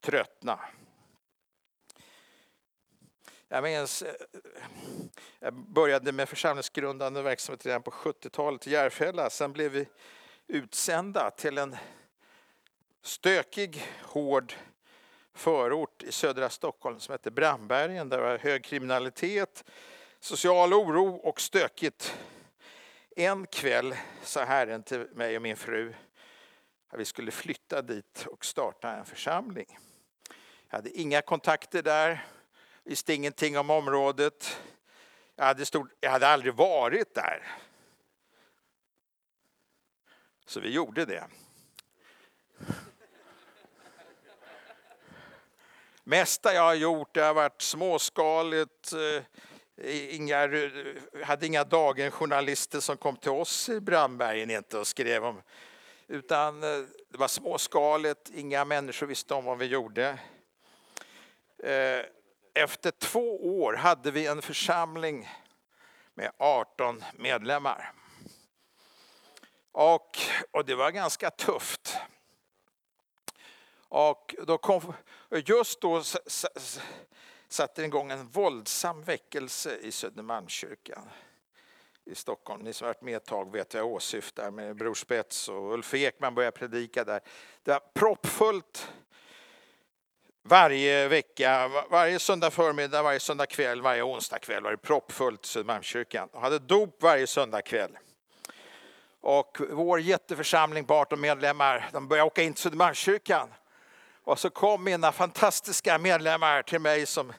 [0.00, 0.60] tröttna.
[3.48, 4.14] Jag minns, eh,
[5.40, 9.30] jag började med församlingsgrundande verksamhet redan på 70-talet i Järfälla.
[9.30, 9.88] Sen blev vi
[10.46, 11.76] utsända till en
[13.02, 14.54] stökig, hård
[15.34, 18.08] förort i södra Stockholm som hette Brandbergen.
[18.08, 19.64] Där var hög kriminalitet,
[20.20, 22.18] social oro och stökigt.
[23.16, 25.94] En kväll sa Herren till mig och min fru
[26.88, 29.78] att vi skulle flytta dit och starta en församling.
[30.70, 32.26] Jag hade inga kontakter där,
[32.84, 34.60] visste ingenting om området.
[35.36, 37.46] Jag hade, stort, jag hade aldrig varit där.
[40.46, 41.24] Så vi gjorde det.
[46.04, 48.92] mesta jag har gjort det har varit småskaligt.
[48.92, 50.48] Eh, inga,
[51.24, 55.42] hade inga dagen-journalister som kom till oss i Brandbergen inte och skrev om
[56.08, 60.18] utan eh, det var småskaligt, inga människor visste om vad vi gjorde.
[61.62, 62.04] Eh,
[62.54, 65.28] efter två år hade vi en församling
[66.14, 67.92] med 18 medlemmar.
[69.72, 70.18] Och,
[70.50, 71.96] och det var ganska tufft.
[73.88, 74.92] Och då kom,
[75.30, 76.02] just då
[77.48, 81.08] satte det igång en våldsam väckelse i Södermalmskyrkan
[82.04, 82.62] i Stockholm.
[82.62, 85.72] Ni som har varit med ett tag vet vad jag åsyftar med Bror Spets och
[85.72, 87.20] Ulf Ekman började predika där.
[87.62, 88.92] Det var proppfullt
[90.48, 95.48] varje vecka, varje söndag förmiddag, varje söndag kväll, varje onsdag kväll var det proppfullt i
[95.48, 96.28] Södermalmskyrkan.
[96.32, 97.98] Och hade dop varje söndag kväll.
[99.20, 103.48] Och vår jätteförsamling på 18 medlemmar, de började åka in till Södermalmskyrkan.
[104.24, 107.32] Och så kom mina fantastiska medlemmar till mig som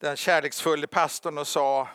[0.00, 1.88] den kärleksfulla pastorn och sa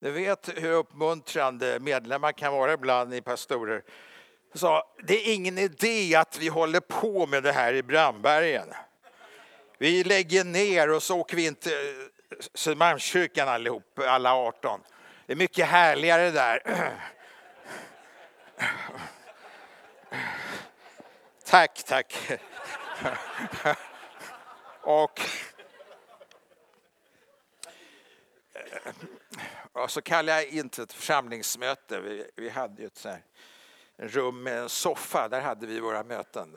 [0.00, 3.82] du vet hur uppmuntrande medlemmar kan vara ibland i pastorer.
[4.54, 8.68] Sa, det är ingen idé att vi håller på med det här i Brandbergen.
[9.82, 14.80] Vi lägger ner och så åker vi in till eh, Södermalmskyrkan allihop, alla 18.
[15.26, 16.62] Det är mycket härligare där.
[21.44, 22.30] Tack, tack.
[24.82, 25.20] Och
[28.54, 28.92] eh,
[29.72, 32.00] och så kallade jag in till ett församlingsmöte.
[32.00, 33.22] Vi, vi hade ju ett här,
[33.96, 36.56] en rum med en soffa, där hade vi våra möten.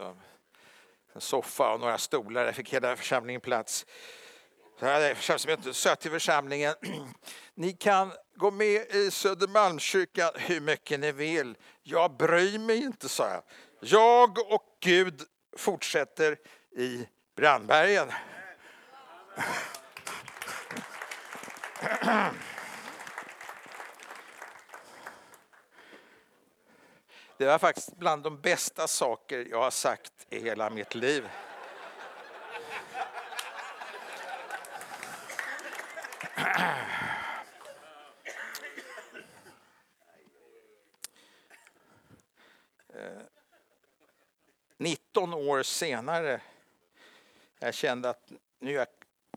[1.15, 3.85] En soffa och några stolar, där fick hela församlingen plats.
[4.79, 6.73] Så här, sa till församlingen,
[7.55, 11.57] ni kan gå med i Södermalmskyrkan hur mycket ni vill.
[11.83, 13.43] Jag bryr mig inte, sa jag.
[13.79, 15.21] Jag och Gud
[15.57, 16.37] fortsätter
[16.77, 18.11] i Brandbergen.
[27.37, 31.29] Det var faktiskt bland de bästa saker jag har sagt i hela mitt liv.
[42.93, 43.21] Eh,
[44.77, 46.41] 19 år senare,
[47.59, 48.87] jag kände att nu är jag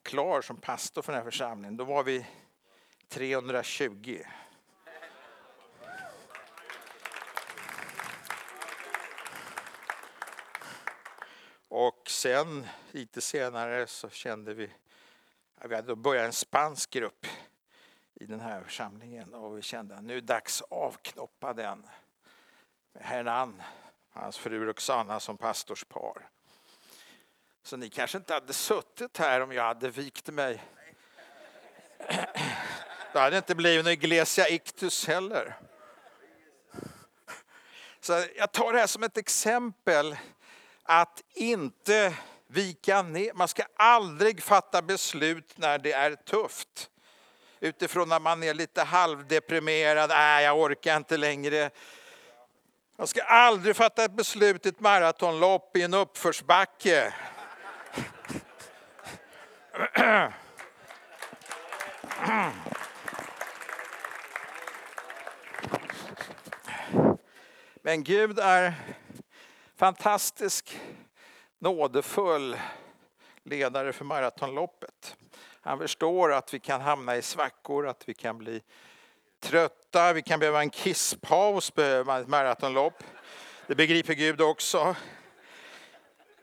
[0.03, 1.77] klar som pastor för den här församlingen.
[1.77, 2.27] Då var vi
[3.09, 4.25] 320.
[11.81, 14.71] Och sen lite senare så kände vi
[15.65, 17.27] vi hade börjat en spansk grupp
[18.15, 21.87] i den här församlingen och vi kände att nu är det dags att avknoppa den.
[22.93, 23.63] Med Hernan,
[24.11, 26.29] hans fru Roxana som pastorspar.
[27.63, 30.63] Så ni kanske inte hade suttit här om jag hade vikt mig.
[33.13, 35.57] Då hade det inte blivit någon Iglesia Ictus heller.
[38.01, 40.17] Så jag tar det här som ett exempel
[40.91, 42.15] att inte
[42.47, 43.33] vika ner.
[43.35, 46.91] Man ska aldrig fatta beslut när det är tufft.
[47.61, 51.71] Utifrån när man är lite halvdeprimerad, nej jag orkar inte längre.
[52.99, 57.15] Man ska aldrig fatta ett beslut i ett maratonlopp i en uppförsbacke.
[67.83, 68.75] Men Gud är
[69.79, 70.81] fantastisk,
[71.59, 72.57] nådefull
[73.43, 75.17] ledare för maratonloppet.
[75.61, 78.63] Han förstår att vi kan hamna i svackor, att vi kan bli
[79.41, 83.03] trötta, vi kan behöva en kisspaus, behöva ett maratonlopp.
[83.67, 84.97] Det begriper Gud också.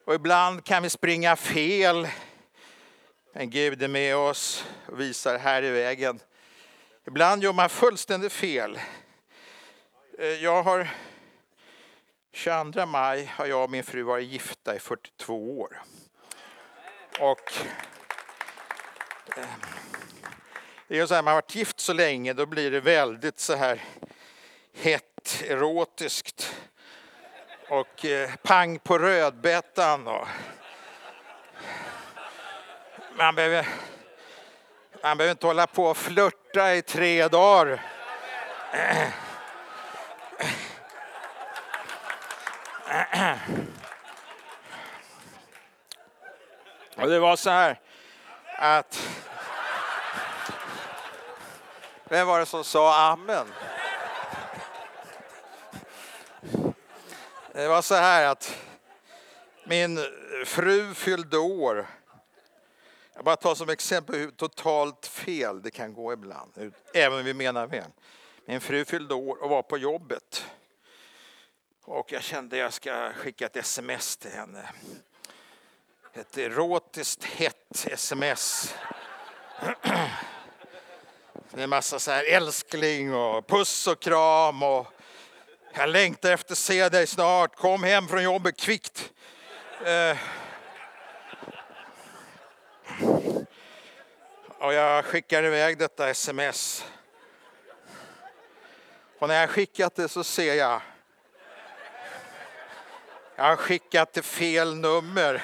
[0.06, 2.08] Och ibland kan vi springa fel.
[3.34, 6.20] Men Gud är med oss och visar här i vägen.
[7.08, 8.80] Ibland gör man fullständigt fel.
[10.20, 10.90] Eh, jag har
[12.36, 15.82] 22 maj har jag och min fru varit gifta i 42 år.
[17.20, 17.54] Och
[19.38, 19.46] eh,
[20.88, 23.56] det är så här, man har varit gift så länge då blir det väldigt så
[23.56, 23.82] här
[24.74, 26.56] hett, erotiskt.
[27.70, 30.08] Och eh, pang på rödbetan.
[30.08, 30.28] Och
[33.18, 33.68] man, behöver,
[35.04, 37.82] man behöver inte hålla på och flörta i tre dagar.
[46.96, 47.80] Och det var så här
[48.58, 49.10] att...
[52.10, 53.48] Vem var det som sa amen?
[57.54, 58.58] Det var så här att
[59.64, 60.00] min
[60.46, 61.88] fru fyllde år.
[63.14, 67.34] Jag bara tar som exempel hur totalt fel det kan gå ibland, även om vi
[67.34, 67.92] menar väl.
[68.46, 70.46] Min fru fyllde år och var på jobbet.
[71.88, 74.70] Och jag kände att jag ska skicka ett sms till henne.
[76.14, 78.76] Ett erotiskt hett sms.
[81.50, 84.88] Med en massa så här älskling och puss och kram och
[85.74, 87.56] jag längtar efter att se dig snart.
[87.56, 89.14] Kom hem från jobbet kvickt.
[89.86, 90.18] Eh.
[94.60, 96.86] Och jag skickar iväg detta sms.
[99.20, 100.82] Och när jag skickat det så ser jag
[103.36, 105.44] jag har skickat till fel nummer.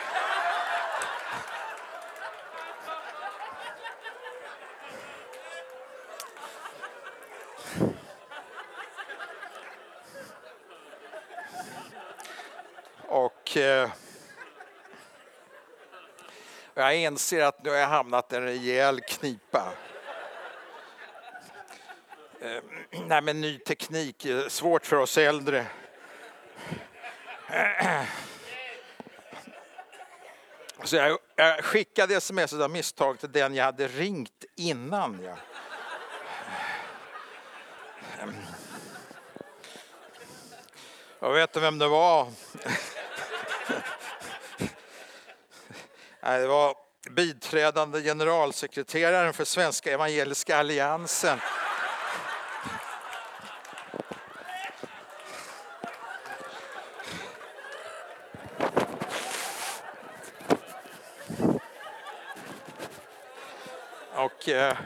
[13.08, 13.90] Och eh,
[16.74, 19.74] jag inser att nu har jag hamnat i en rejäl knipa.
[22.42, 22.64] Eh,
[23.08, 25.66] nej, men ny teknik är svårt för oss äldre.
[30.84, 35.24] Så jag, jag skickade sms av misstag till den jag hade ringt innan.
[35.24, 35.38] Jag.
[41.20, 42.28] Jag vet vem det var.
[46.22, 46.76] Det var
[47.10, 51.40] biträdande generalsekreteraren för Svenska Evangeliska Alliansen.
[64.42, 64.78] Och, eh,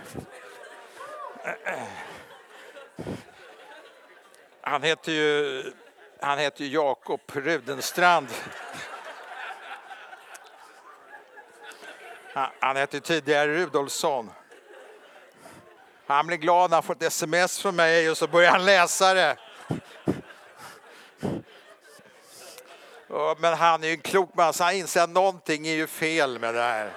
[4.61, 5.63] han heter ju,
[6.21, 8.27] han heter ju Jakob Rudenstrand.
[12.59, 14.31] Han, hette tidigare Rudolfsson.
[16.07, 19.13] Han blir glad när han får ett sms från mig och så börjar han läsa
[19.13, 19.37] det.
[23.37, 26.39] Men han är ju en klok man så han inser att någonting är ju fel
[26.39, 26.91] med det här.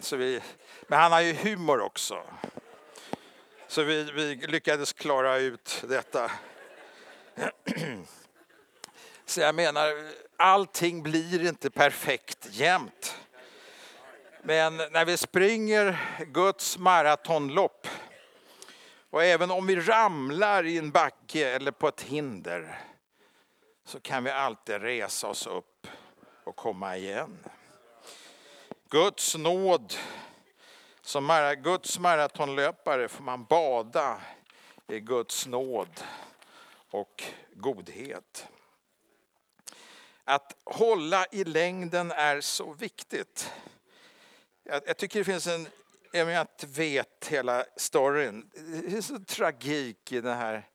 [0.00, 0.40] Så vi,
[0.86, 2.22] men han har ju humor också.
[3.66, 6.30] Så vi, vi lyckades klara ut detta.
[9.24, 9.92] Så jag menar,
[10.36, 13.16] allting blir inte perfekt jämt.
[14.42, 17.86] Men när vi springer Guds maratonlopp
[19.10, 22.78] och även om vi ramlar i en backe eller på ett hinder
[23.84, 25.86] så kan vi alltid resa oss upp
[26.44, 27.38] och komma igen.
[28.90, 29.94] Guds nåd,
[31.02, 34.20] som Guds maratonlöpare får man bada
[34.86, 36.00] i Guds nåd
[36.90, 37.24] och
[37.54, 38.46] godhet.
[40.24, 43.52] Att hålla i längden är så viktigt.
[44.62, 45.68] Jag, jag tycker det finns en,
[46.12, 50.68] även om jag inte vet hela storyn, det finns en tragik i den här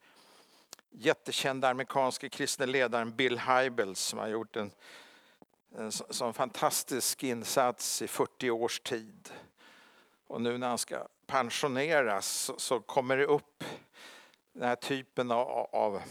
[0.92, 4.72] jättekända amerikanske kristne ledaren Bill Hybels som har gjort en,
[5.78, 9.30] Eh, en sån fantastisk insats i 40 års tid.
[10.28, 13.64] Och nu när han ska pensioneras så, kommer det upp
[14.54, 16.02] den här typen av,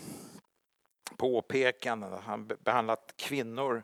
[1.16, 2.12] påpekanden.
[2.22, 3.82] Han behandlat kvinnor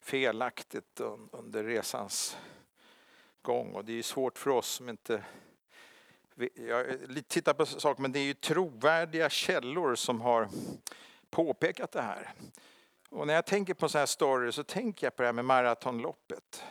[0.00, 1.00] felaktigt
[1.30, 2.36] under resans
[3.42, 3.74] gång.
[3.74, 5.24] Och det är ju svårt för oss som inte...
[6.54, 6.86] Jag
[7.28, 10.48] tittar på saker, men det är ju trovärdiga källor som har
[11.30, 12.34] påpekat det här.
[13.16, 15.44] Och när jag tänker på så här story så tänker jag på det här med
[15.44, 16.64] maratonloppet.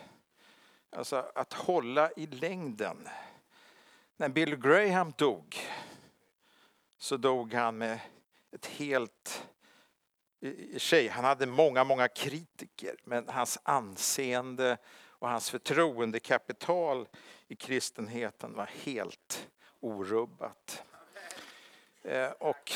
[0.90, 3.08] Alltså att hålla i längden.
[4.18, 5.58] När Bill Graham dog
[6.98, 8.00] så dog han med
[8.52, 9.48] ett helt...
[10.40, 17.08] I sig, han hade många, många kritiker men hans anseende och hans förtroendekapital
[17.48, 20.84] i kristenheten var helt orubbat.
[22.04, 22.72] Eh, och,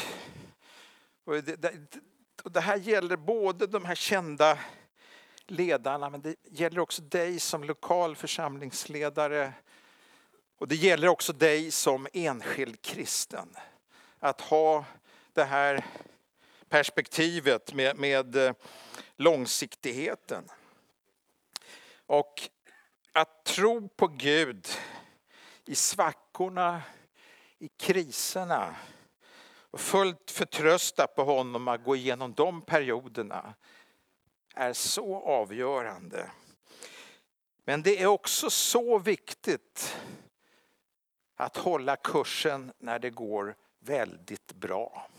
[1.24, 1.74] och det, det,
[2.50, 4.58] och det här gäller både de här kända
[5.48, 9.54] ledarna men det gäller också dig som lokal församlingsledare
[10.58, 13.56] och det gäller också dig som enskild kristen.
[14.20, 14.86] Att ha
[15.34, 15.86] det här
[16.70, 18.54] perspektivet med, med eh,
[19.16, 20.44] långsiktigheten.
[22.06, 22.50] Och
[23.12, 24.68] att tro på Gud
[25.66, 26.82] i svackorna,
[27.60, 28.76] i kriserna
[29.72, 33.54] och fullt förtrösta på honom att gå igenom de perioderna
[34.56, 36.32] är så avgörande.
[37.66, 39.98] Men det är också så viktigt
[41.36, 45.10] att hålla kursen när det går väldigt bra.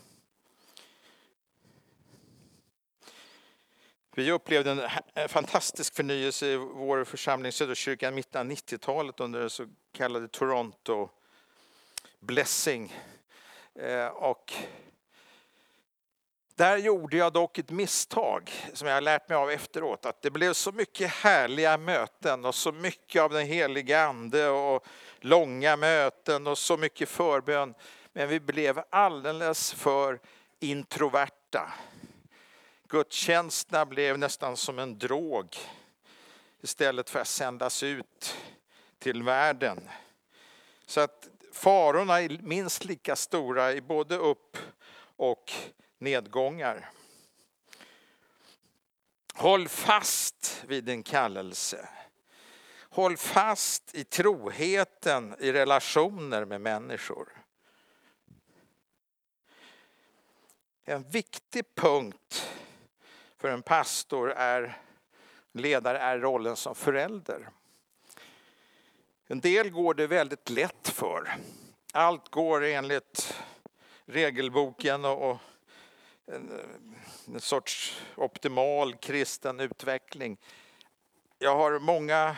[4.15, 9.49] Vi upplevde en fantastisk förnyelse i vår församling Söderkyrkan i mitten av 90-talet under den
[9.49, 11.09] så kallade Toronto
[12.19, 12.93] Blessing.
[13.75, 14.53] Eh, och
[16.55, 20.05] där gjorde jag dock ett misstag som jag har lärt mig av efteråt.
[20.05, 24.85] Att det blev så mycket härliga möten och så mycket av den heliga ande och
[25.19, 27.73] långa möten och så mycket förbön.
[28.13, 30.19] Men vi blev alldeles för
[30.59, 31.73] introverta.
[32.87, 35.57] Gudstjänsterna blev nästan som en drog
[36.61, 38.35] istället för att sändas ut
[38.99, 39.89] till världen.
[40.85, 44.57] Så att farorna är minst lika stora i både upp
[45.15, 45.51] och
[45.97, 46.89] nedgångar.
[49.33, 51.89] Håll fast vid din kallelse.
[52.89, 57.43] Håll fast i troheten i relationer med människor.
[60.85, 62.49] En viktig punkt
[63.37, 64.81] för en pastor är
[65.51, 67.49] ledare är rollen som förälder.
[69.31, 71.35] En del går det väldigt lätt för.
[71.93, 73.33] Allt går enligt
[74.05, 75.37] regelboken och
[76.25, 76.51] en,
[77.27, 80.37] en sorts optimal kristen utveckling.
[81.39, 82.35] Jag har många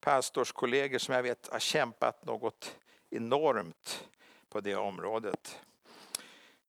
[0.00, 2.76] pastorskollegor som jag vet har kämpat något
[3.10, 4.08] enormt
[4.48, 5.60] på det området.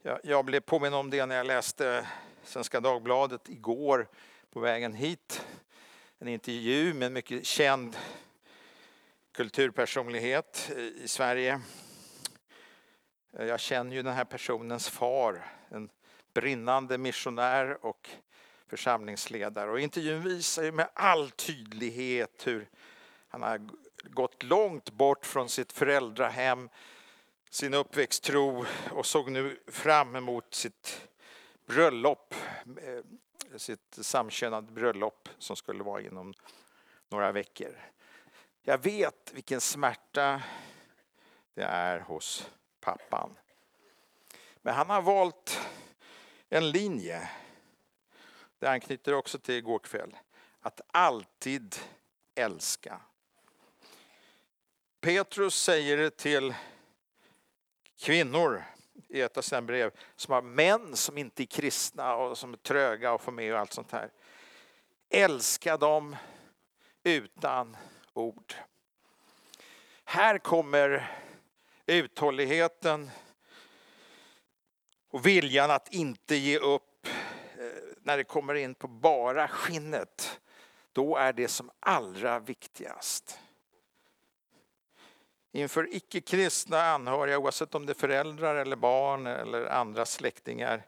[0.01, 2.07] Jag, jag blev påminn om det när jag läste
[2.43, 4.07] Svenska Dagbladet igår
[4.53, 5.45] på vägen hit.
[6.19, 7.97] En intervju med en mycket känd
[9.35, 11.61] kulturpersonlighet i Sverige.
[13.31, 15.89] Jag känner ju den här personens far, en
[16.33, 18.09] brinnande missionär och
[18.67, 19.71] församlingsledare.
[19.71, 22.69] Och intervjun visar ju med all tydlighet hur
[23.27, 23.69] han har
[24.03, 26.69] gått långt bort från sitt föräldrahem,
[27.49, 31.09] sin uppväxttro och såg nu fram emot sitt
[31.65, 36.33] bröllop, eh, sitt samkönade bröllop som skulle vara inom
[37.09, 37.75] några veckor.
[38.67, 40.43] Jag vet vilken smärta
[41.53, 43.37] det är hos pappan.
[44.61, 45.59] Men han har valt
[46.49, 47.29] en linje.
[48.59, 50.17] Det anknyter också till igår kväll.
[50.59, 51.75] Att alltid
[52.35, 53.01] älska.
[55.01, 56.53] Petrus säger det till
[57.99, 58.63] kvinnor
[59.07, 62.57] i ett av sina brev som har män som inte är kristna och som är
[62.57, 64.11] tröga och får med och allt sånt här.
[65.09, 66.15] Älska dem
[67.03, 67.77] utan
[68.17, 68.55] ord.
[70.05, 71.11] Här kommer
[71.85, 73.09] uthålligheten
[75.09, 77.07] och viljan att inte ge upp
[77.57, 77.65] eh,
[77.97, 80.39] när det kommer in på bara skinnet.
[80.91, 83.39] Då är det som allra viktigast.
[85.51, 90.85] Inför icke-kristna anhöriga, oavsett om det är föräldrar eller barn eller andra släktingar.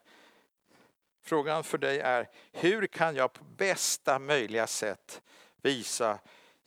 [1.23, 5.21] Frågan för dig är, hur kan jag på bästa möjliga sätt
[5.61, 6.19] visa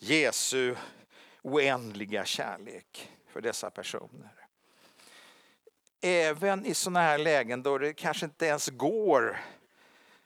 [0.03, 0.76] Jesu
[1.42, 4.46] oändliga kärlek för dessa personer?
[6.01, 9.40] Även i sådana här lägen då det kanske inte ens går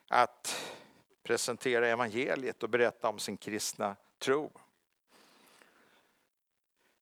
[0.09, 0.73] att
[1.23, 4.53] presentera evangeliet och berätta om sin kristna tro.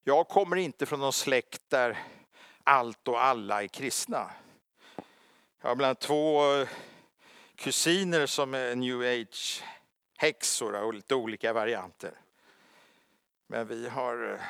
[0.03, 1.97] Jag kommer inte från någon släkt där
[2.63, 4.31] allt och alla är kristna.
[5.61, 6.41] Jag har bland annat två
[7.55, 9.63] kusiner som är new age
[10.17, 12.22] häxor av lite olika varianter.
[13.47, 14.41] Men vi har eh,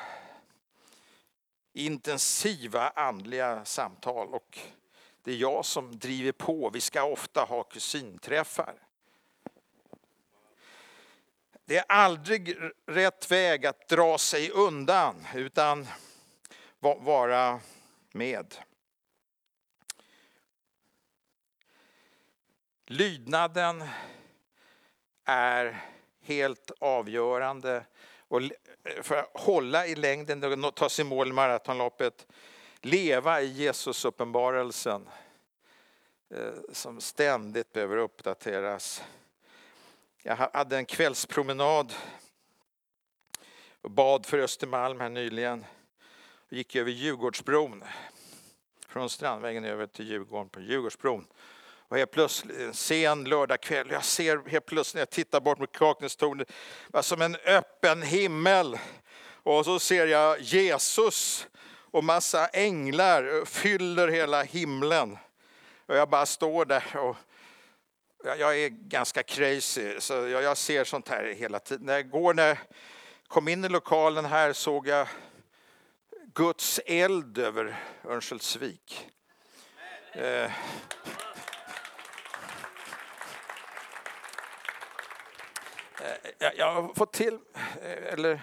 [1.72, 4.58] intensiva andliga samtal och
[5.22, 6.70] det är jag som driver på.
[6.70, 8.74] Vi ska ofta ha kusinträffar.
[11.64, 15.86] Det är aldrig rätt väg att dra sig undan utan
[16.78, 17.60] vara
[18.12, 18.54] med.
[22.86, 23.84] Lydnaden
[25.24, 25.84] är
[26.20, 27.84] helt avgörande
[28.34, 32.26] och eh, för att hålla i längden och ta sig i mål i maratonloppet,
[32.80, 35.08] leva i Jesus uppenbarelsen
[36.30, 39.04] eh, som ständigt behöver uppdateras.
[40.22, 41.94] Jag hade en kvällspromenad
[43.80, 45.64] och bad för Östermalm här nyligen.
[46.46, 47.84] Och gick över Djurgårdsbron.
[48.88, 51.26] Från Strandvägen över till Djurgården på Djurgårdsbron.
[51.88, 55.72] Och helt plötsligt, en sen lördagkväll, jag ser helt plötsligt när jag tittar bort mot
[55.72, 56.52] Kaknästornet,
[57.00, 58.78] som en öppen himmel.
[59.42, 61.46] Och så ser jag Jesus
[61.90, 65.18] och massa änglar fyller hela himlen.
[65.86, 67.16] Och jag bara står där och
[68.24, 71.86] jag är ganska crazy, så jag ser sånt här hela tiden.
[71.86, 72.58] När jag går, när jag
[73.28, 75.08] kom in i lokalen här såg jag
[76.34, 79.08] Guds eld över Örnsköldsvik.
[80.12, 80.50] Eh.
[86.04, 87.38] Eh, jag har fått till,
[87.82, 88.40] eh, eller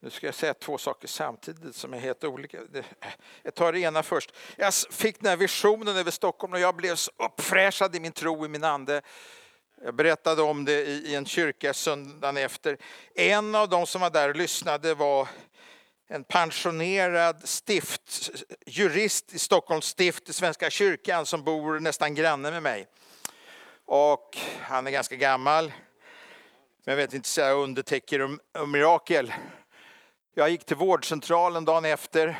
[0.00, 2.58] nu ska jag säga två saker samtidigt som är helt olika.
[2.74, 2.84] Eh,
[3.42, 4.34] jag tar det ena först.
[4.56, 8.44] Jag fick den här visionen över Stockholm och jag blev så uppfräschad i min tro,
[8.44, 9.02] i min ande.
[9.84, 12.78] Jag berättade om det i en kyrka söndagen efter.
[13.14, 15.28] En av de som var där och lyssnade var
[16.08, 18.30] en pensionerad stift,
[18.66, 22.86] jurist i Stockholms stift i Svenska kyrkan som bor nästan granne med mig.
[23.84, 25.72] Och han är ganska gammal.
[26.84, 29.34] Men jag vet inte säga undertecken om, och mirakel.
[30.34, 32.38] Jag gick till vårdcentralen dagen efter.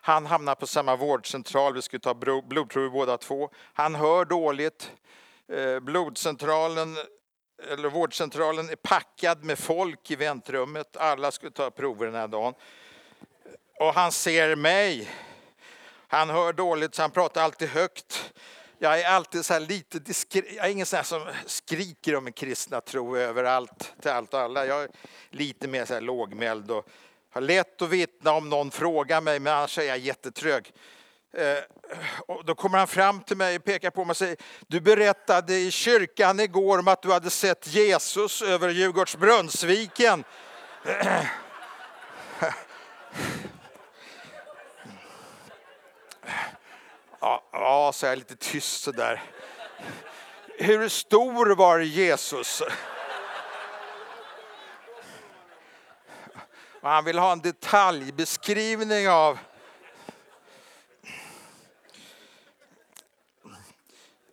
[0.00, 3.50] Han hamnade på samma vårdcentral, vi skulle ta blodprover båda två.
[3.72, 4.92] Han hör dåligt.
[5.52, 6.96] Eh, blodcentralen,
[7.72, 10.96] eller vårdcentralen är packad med folk i väntrummet.
[10.96, 12.54] Alla skulle ta prover den här dagen.
[13.80, 15.10] Och han ser mig.
[16.08, 18.34] Han hör dåligt så han pratar alltid högt.
[18.84, 20.44] Jag är alltid så lite diskret.
[20.56, 24.66] Jag är ingen sån som skriker om en kristna tro överallt till allt och alla.
[24.66, 24.88] Jag är
[25.30, 26.88] lite mer så här lågmäld och
[27.30, 30.72] har lätt att vittna om någon frågar mig, men annars är jag jättetrög.
[31.36, 31.58] Eh,
[32.26, 35.54] och då kommer han fram till mig och pekar på mig och säger, du berättade
[35.54, 40.24] i kyrkan igår om att du hade sett Jesus över Djurgårdsbrunnsviken.
[42.40, 42.54] Eh,
[47.24, 49.22] Ja, ja, jag lite tyst sådär.
[50.58, 52.62] Hur stor var Jesus?
[56.80, 59.38] Och han vill ha en detaljbeskrivning av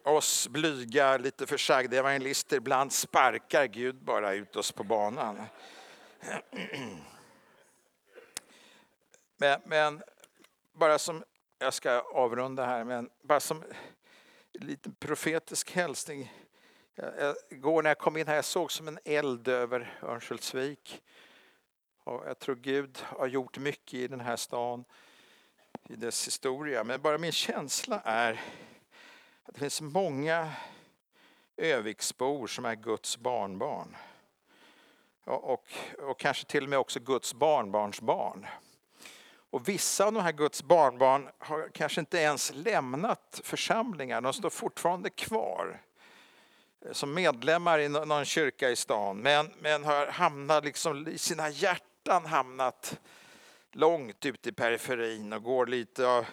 [0.04, 2.58] oss blyga, lite försagda evangelister.
[2.58, 5.42] Ibland sparkar Gud bara ut oss på banan.
[9.38, 10.04] Men, men
[10.74, 11.24] bara som,
[11.62, 13.64] jag ska avrunda här, men bara som
[14.59, 16.34] en liten profetisk hälsning.
[16.95, 21.01] Jag, igår när jag kom in här jag såg som en eld över Örnsköldsvik.
[22.03, 24.86] Och jag tror Gud har gjort mycket i den här stan,
[25.89, 26.84] i dess historia.
[26.84, 28.41] Men bara min känsla är
[29.43, 30.51] att det finns många
[31.57, 33.97] Öviksbor som är Guds barnbarn.
[35.24, 38.47] Och, och, och kanske till och med också Guds barnbarnsbarn.
[39.52, 44.49] Och vissa av de här Guds barnbarn har kanske inte ens lämnat församlingar, de står
[44.49, 45.82] fortfarande kvar
[46.86, 51.49] eh, som medlemmar i någon kyrka i stan men, men har hamnat liksom i sina
[51.49, 52.99] hjärtan hamnat
[53.72, 56.26] långt ute i periferin och går lite av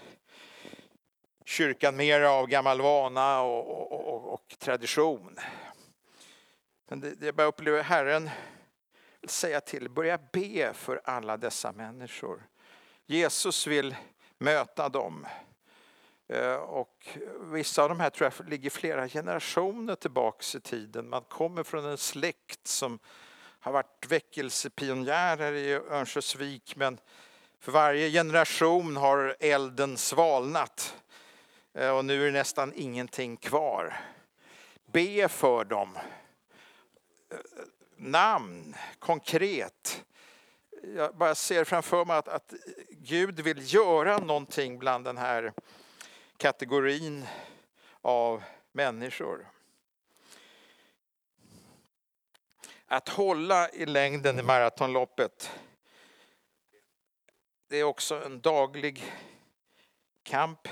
[1.45, 5.37] kyrkan mer av gammal vana och, och, och, och tradition.
[6.89, 8.31] Men det, det bara upplever Herren
[9.21, 12.43] vill säga till, börja be för alla dessa människor.
[13.11, 13.97] Jesus vill
[14.39, 15.27] möta dem.
[16.29, 17.09] Eh, och
[17.41, 21.09] vissa av de här tror jag ligger flera generationer tillbaks i tiden.
[21.09, 22.99] Man kommer från en släkt som
[23.61, 26.99] har varit väckelsepionjärer i Örnsköldsvik men
[27.61, 30.97] för varje generation har elden svalnat
[31.75, 34.01] eh, och nu är det nästan ingenting kvar.
[34.93, 35.97] Be för dem.
[37.31, 37.37] Eh,
[37.97, 40.05] namn, konkret.
[40.83, 42.55] Jag bara ser framför mig att, att
[42.91, 45.53] Gud vill göra någonting bland den här
[46.37, 47.27] kategorin
[48.01, 49.49] av människor.
[52.87, 55.51] Att hålla i längden i maratonloppet
[57.69, 59.13] det är också en daglig
[60.23, 60.69] kamp.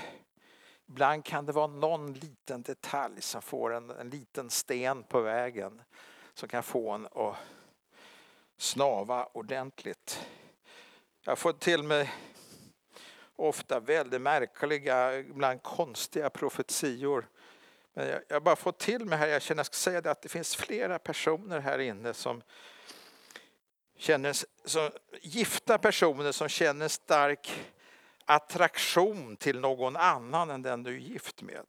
[0.87, 5.81] Ibland kan det vara någon liten detalj som får en, en liten sten på vägen
[6.33, 7.35] som kan få en att
[8.57, 10.27] snava ordentligt.
[11.25, 12.13] Jag får till mig
[13.35, 17.27] ofta väldigt märkliga, ibland konstiga profetior.
[17.93, 20.21] Men jag, jag bara får till mig här, jag känner jag ska säga det, att
[20.21, 22.41] det finns flera personer här inne som
[23.97, 24.35] känner,
[24.65, 24.91] som,
[25.21, 27.65] gifta personer som känner stark
[28.25, 31.65] attraktion till någon annan än den du är gift med.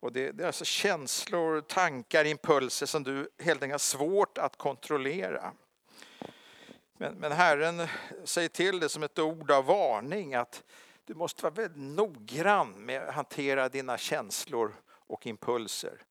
[0.00, 4.56] Och det, det är alltså känslor, tankar, impulser som du helt enkelt har svårt att
[4.56, 5.52] kontrollera.
[6.98, 7.88] Men, men Herren
[8.24, 10.64] säger till det som ett ord av varning att
[11.04, 16.02] du måste vara väldigt noggrann med att hantera dina känslor och impulser.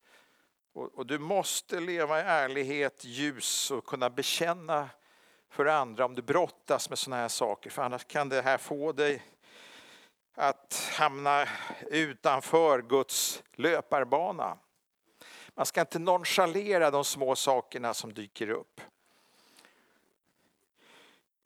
[0.74, 4.90] Och, och, du måste leva i ärlighet, ljus och kunna bekänna
[5.50, 7.70] för andra om du brottas med sådana här saker.
[7.70, 9.24] För annars kan det här få dig
[10.36, 11.48] att hamna
[11.92, 14.58] utanför Guds löparbana.
[15.56, 18.82] Man ska inte nonchalera de små sakerna som dyker upp.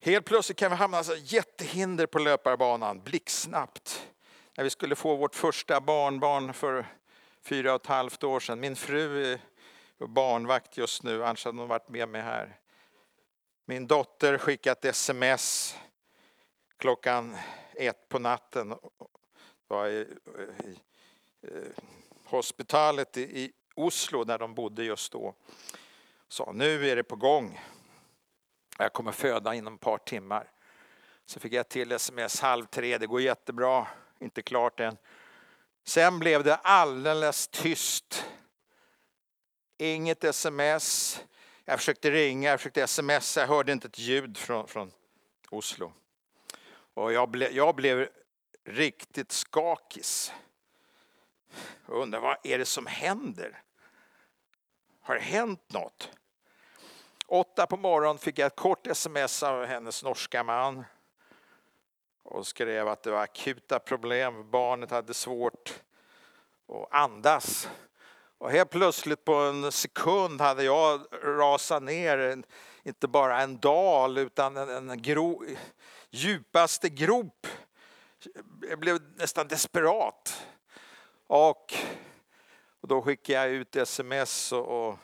[0.08, 4.08] Helt plötsligt kan vi hamna i jättehinder på löparbanan blixtsnabbt.
[4.58, 6.86] När vi skulle få vårt första barnbarn för
[7.42, 8.60] fyra och ett halvt år sedan.
[8.60, 9.40] Min fru är
[10.08, 12.60] barnvakt just nu, annars hade hon varit med mig här.
[13.66, 15.76] Min dotter skickade ett sms
[16.78, 17.38] klockan
[17.76, 18.76] ett på natten.
[19.68, 20.06] var i, i,
[20.68, 20.80] i
[21.42, 21.84] eh,
[22.26, 25.34] hospitalet i, i Oslo där de bodde just då.
[26.28, 27.60] Sa nu är det på gång.
[28.78, 30.52] Jag kommer föda inom ett par timmar.
[31.26, 33.88] Så fick jag till sms halv tre, det går jättebra,
[34.20, 34.98] inte klart än.
[35.84, 38.26] Sen blev det alldeles tyst.
[39.78, 41.20] Inget sms.
[41.66, 44.92] Jag försökte ringa, jag försökte smsa, jag hörde inte ett ljud från, från
[45.50, 45.94] Oslo.
[46.94, 48.10] Och jag, ble, jag blev
[48.64, 50.34] riktigt skakis.
[51.86, 53.62] Jag undrar vad är det som händer?
[55.02, 56.10] Har det hänt något?
[57.30, 60.84] Åtta på morgonen fick jag ett kort sms av hennes norska man
[62.24, 64.52] och skrev att det var akuta problem.
[64.52, 65.82] Barnet hade svårt
[66.68, 67.70] att andas.
[68.38, 72.44] Och helt plötsligt på en sekund hade jag rasat ner,
[72.84, 75.44] inte bara en dal utan en, en gro,
[76.10, 77.48] djupaste grop.
[78.70, 80.48] Jag blev nästan desperat.
[81.28, 81.74] Och,
[82.82, 85.00] och då skickade jag ut sms och, och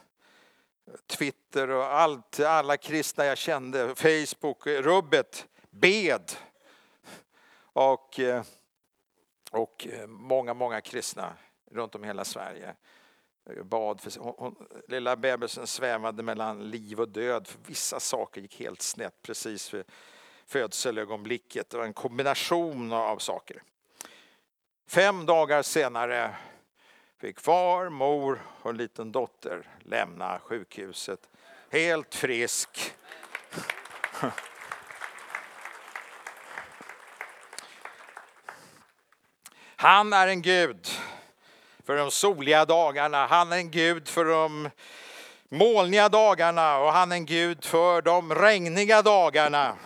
[1.07, 6.31] Twitter och allt, alla kristna jag kände, Facebook, rubbet, bed.
[7.73, 8.43] Och, eh,
[9.51, 11.33] och eh, många, många kristna
[11.71, 12.75] runt om i hela Sverige
[13.63, 14.01] bad.
[14.01, 14.55] För, hon,
[14.87, 17.47] lilla bebisen svävade mellan liv och död.
[17.47, 19.83] För vissa saker gick helt snett precis vid
[20.45, 21.69] födselögonblicket.
[21.69, 23.63] Det var en kombination av saker.
[24.87, 26.35] Fem dagar senare
[27.23, 31.19] fick far, mor och en liten dotter lämna sjukhuset
[31.69, 32.93] helt frisk.
[39.75, 40.87] Han är en Gud
[41.85, 43.27] för de soliga dagarna.
[43.27, 44.69] Han är en Gud för de
[45.49, 49.77] molniga dagarna och han är en Gud för de regniga dagarna.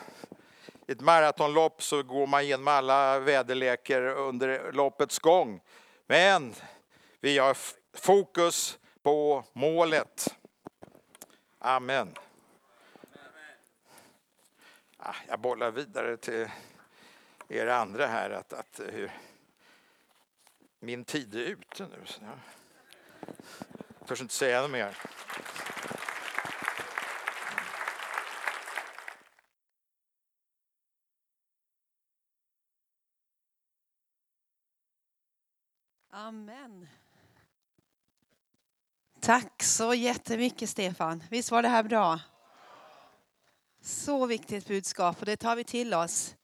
[0.88, 5.61] I ett maratonlopp så går man igenom alla väderlekar under loppets gång.
[6.07, 6.55] Men
[7.20, 7.57] vi har
[7.93, 10.36] fokus på målet.
[11.59, 12.13] Amen.
[14.97, 16.49] Ah, jag bollar vidare till
[17.47, 19.11] er andra här att, att hur,
[20.80, 22.05] min tid är ute nu.
[22.05, 24.97] Så jag törs inte säga något mer.
[36.09, 36.88] Amen.
[39.20, 41.24] Tack så jättemycket Stefan.
[41.30, 42.20] Visst var det här bra?
[43.82, 46.36] Så viktigt budskap och det tar vi till oss.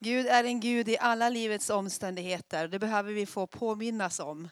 [0.00, 2.68] Gud är en Gud i alla livets omständigheter.
[2.68, 4.48] Det behöver vi få påminnas om.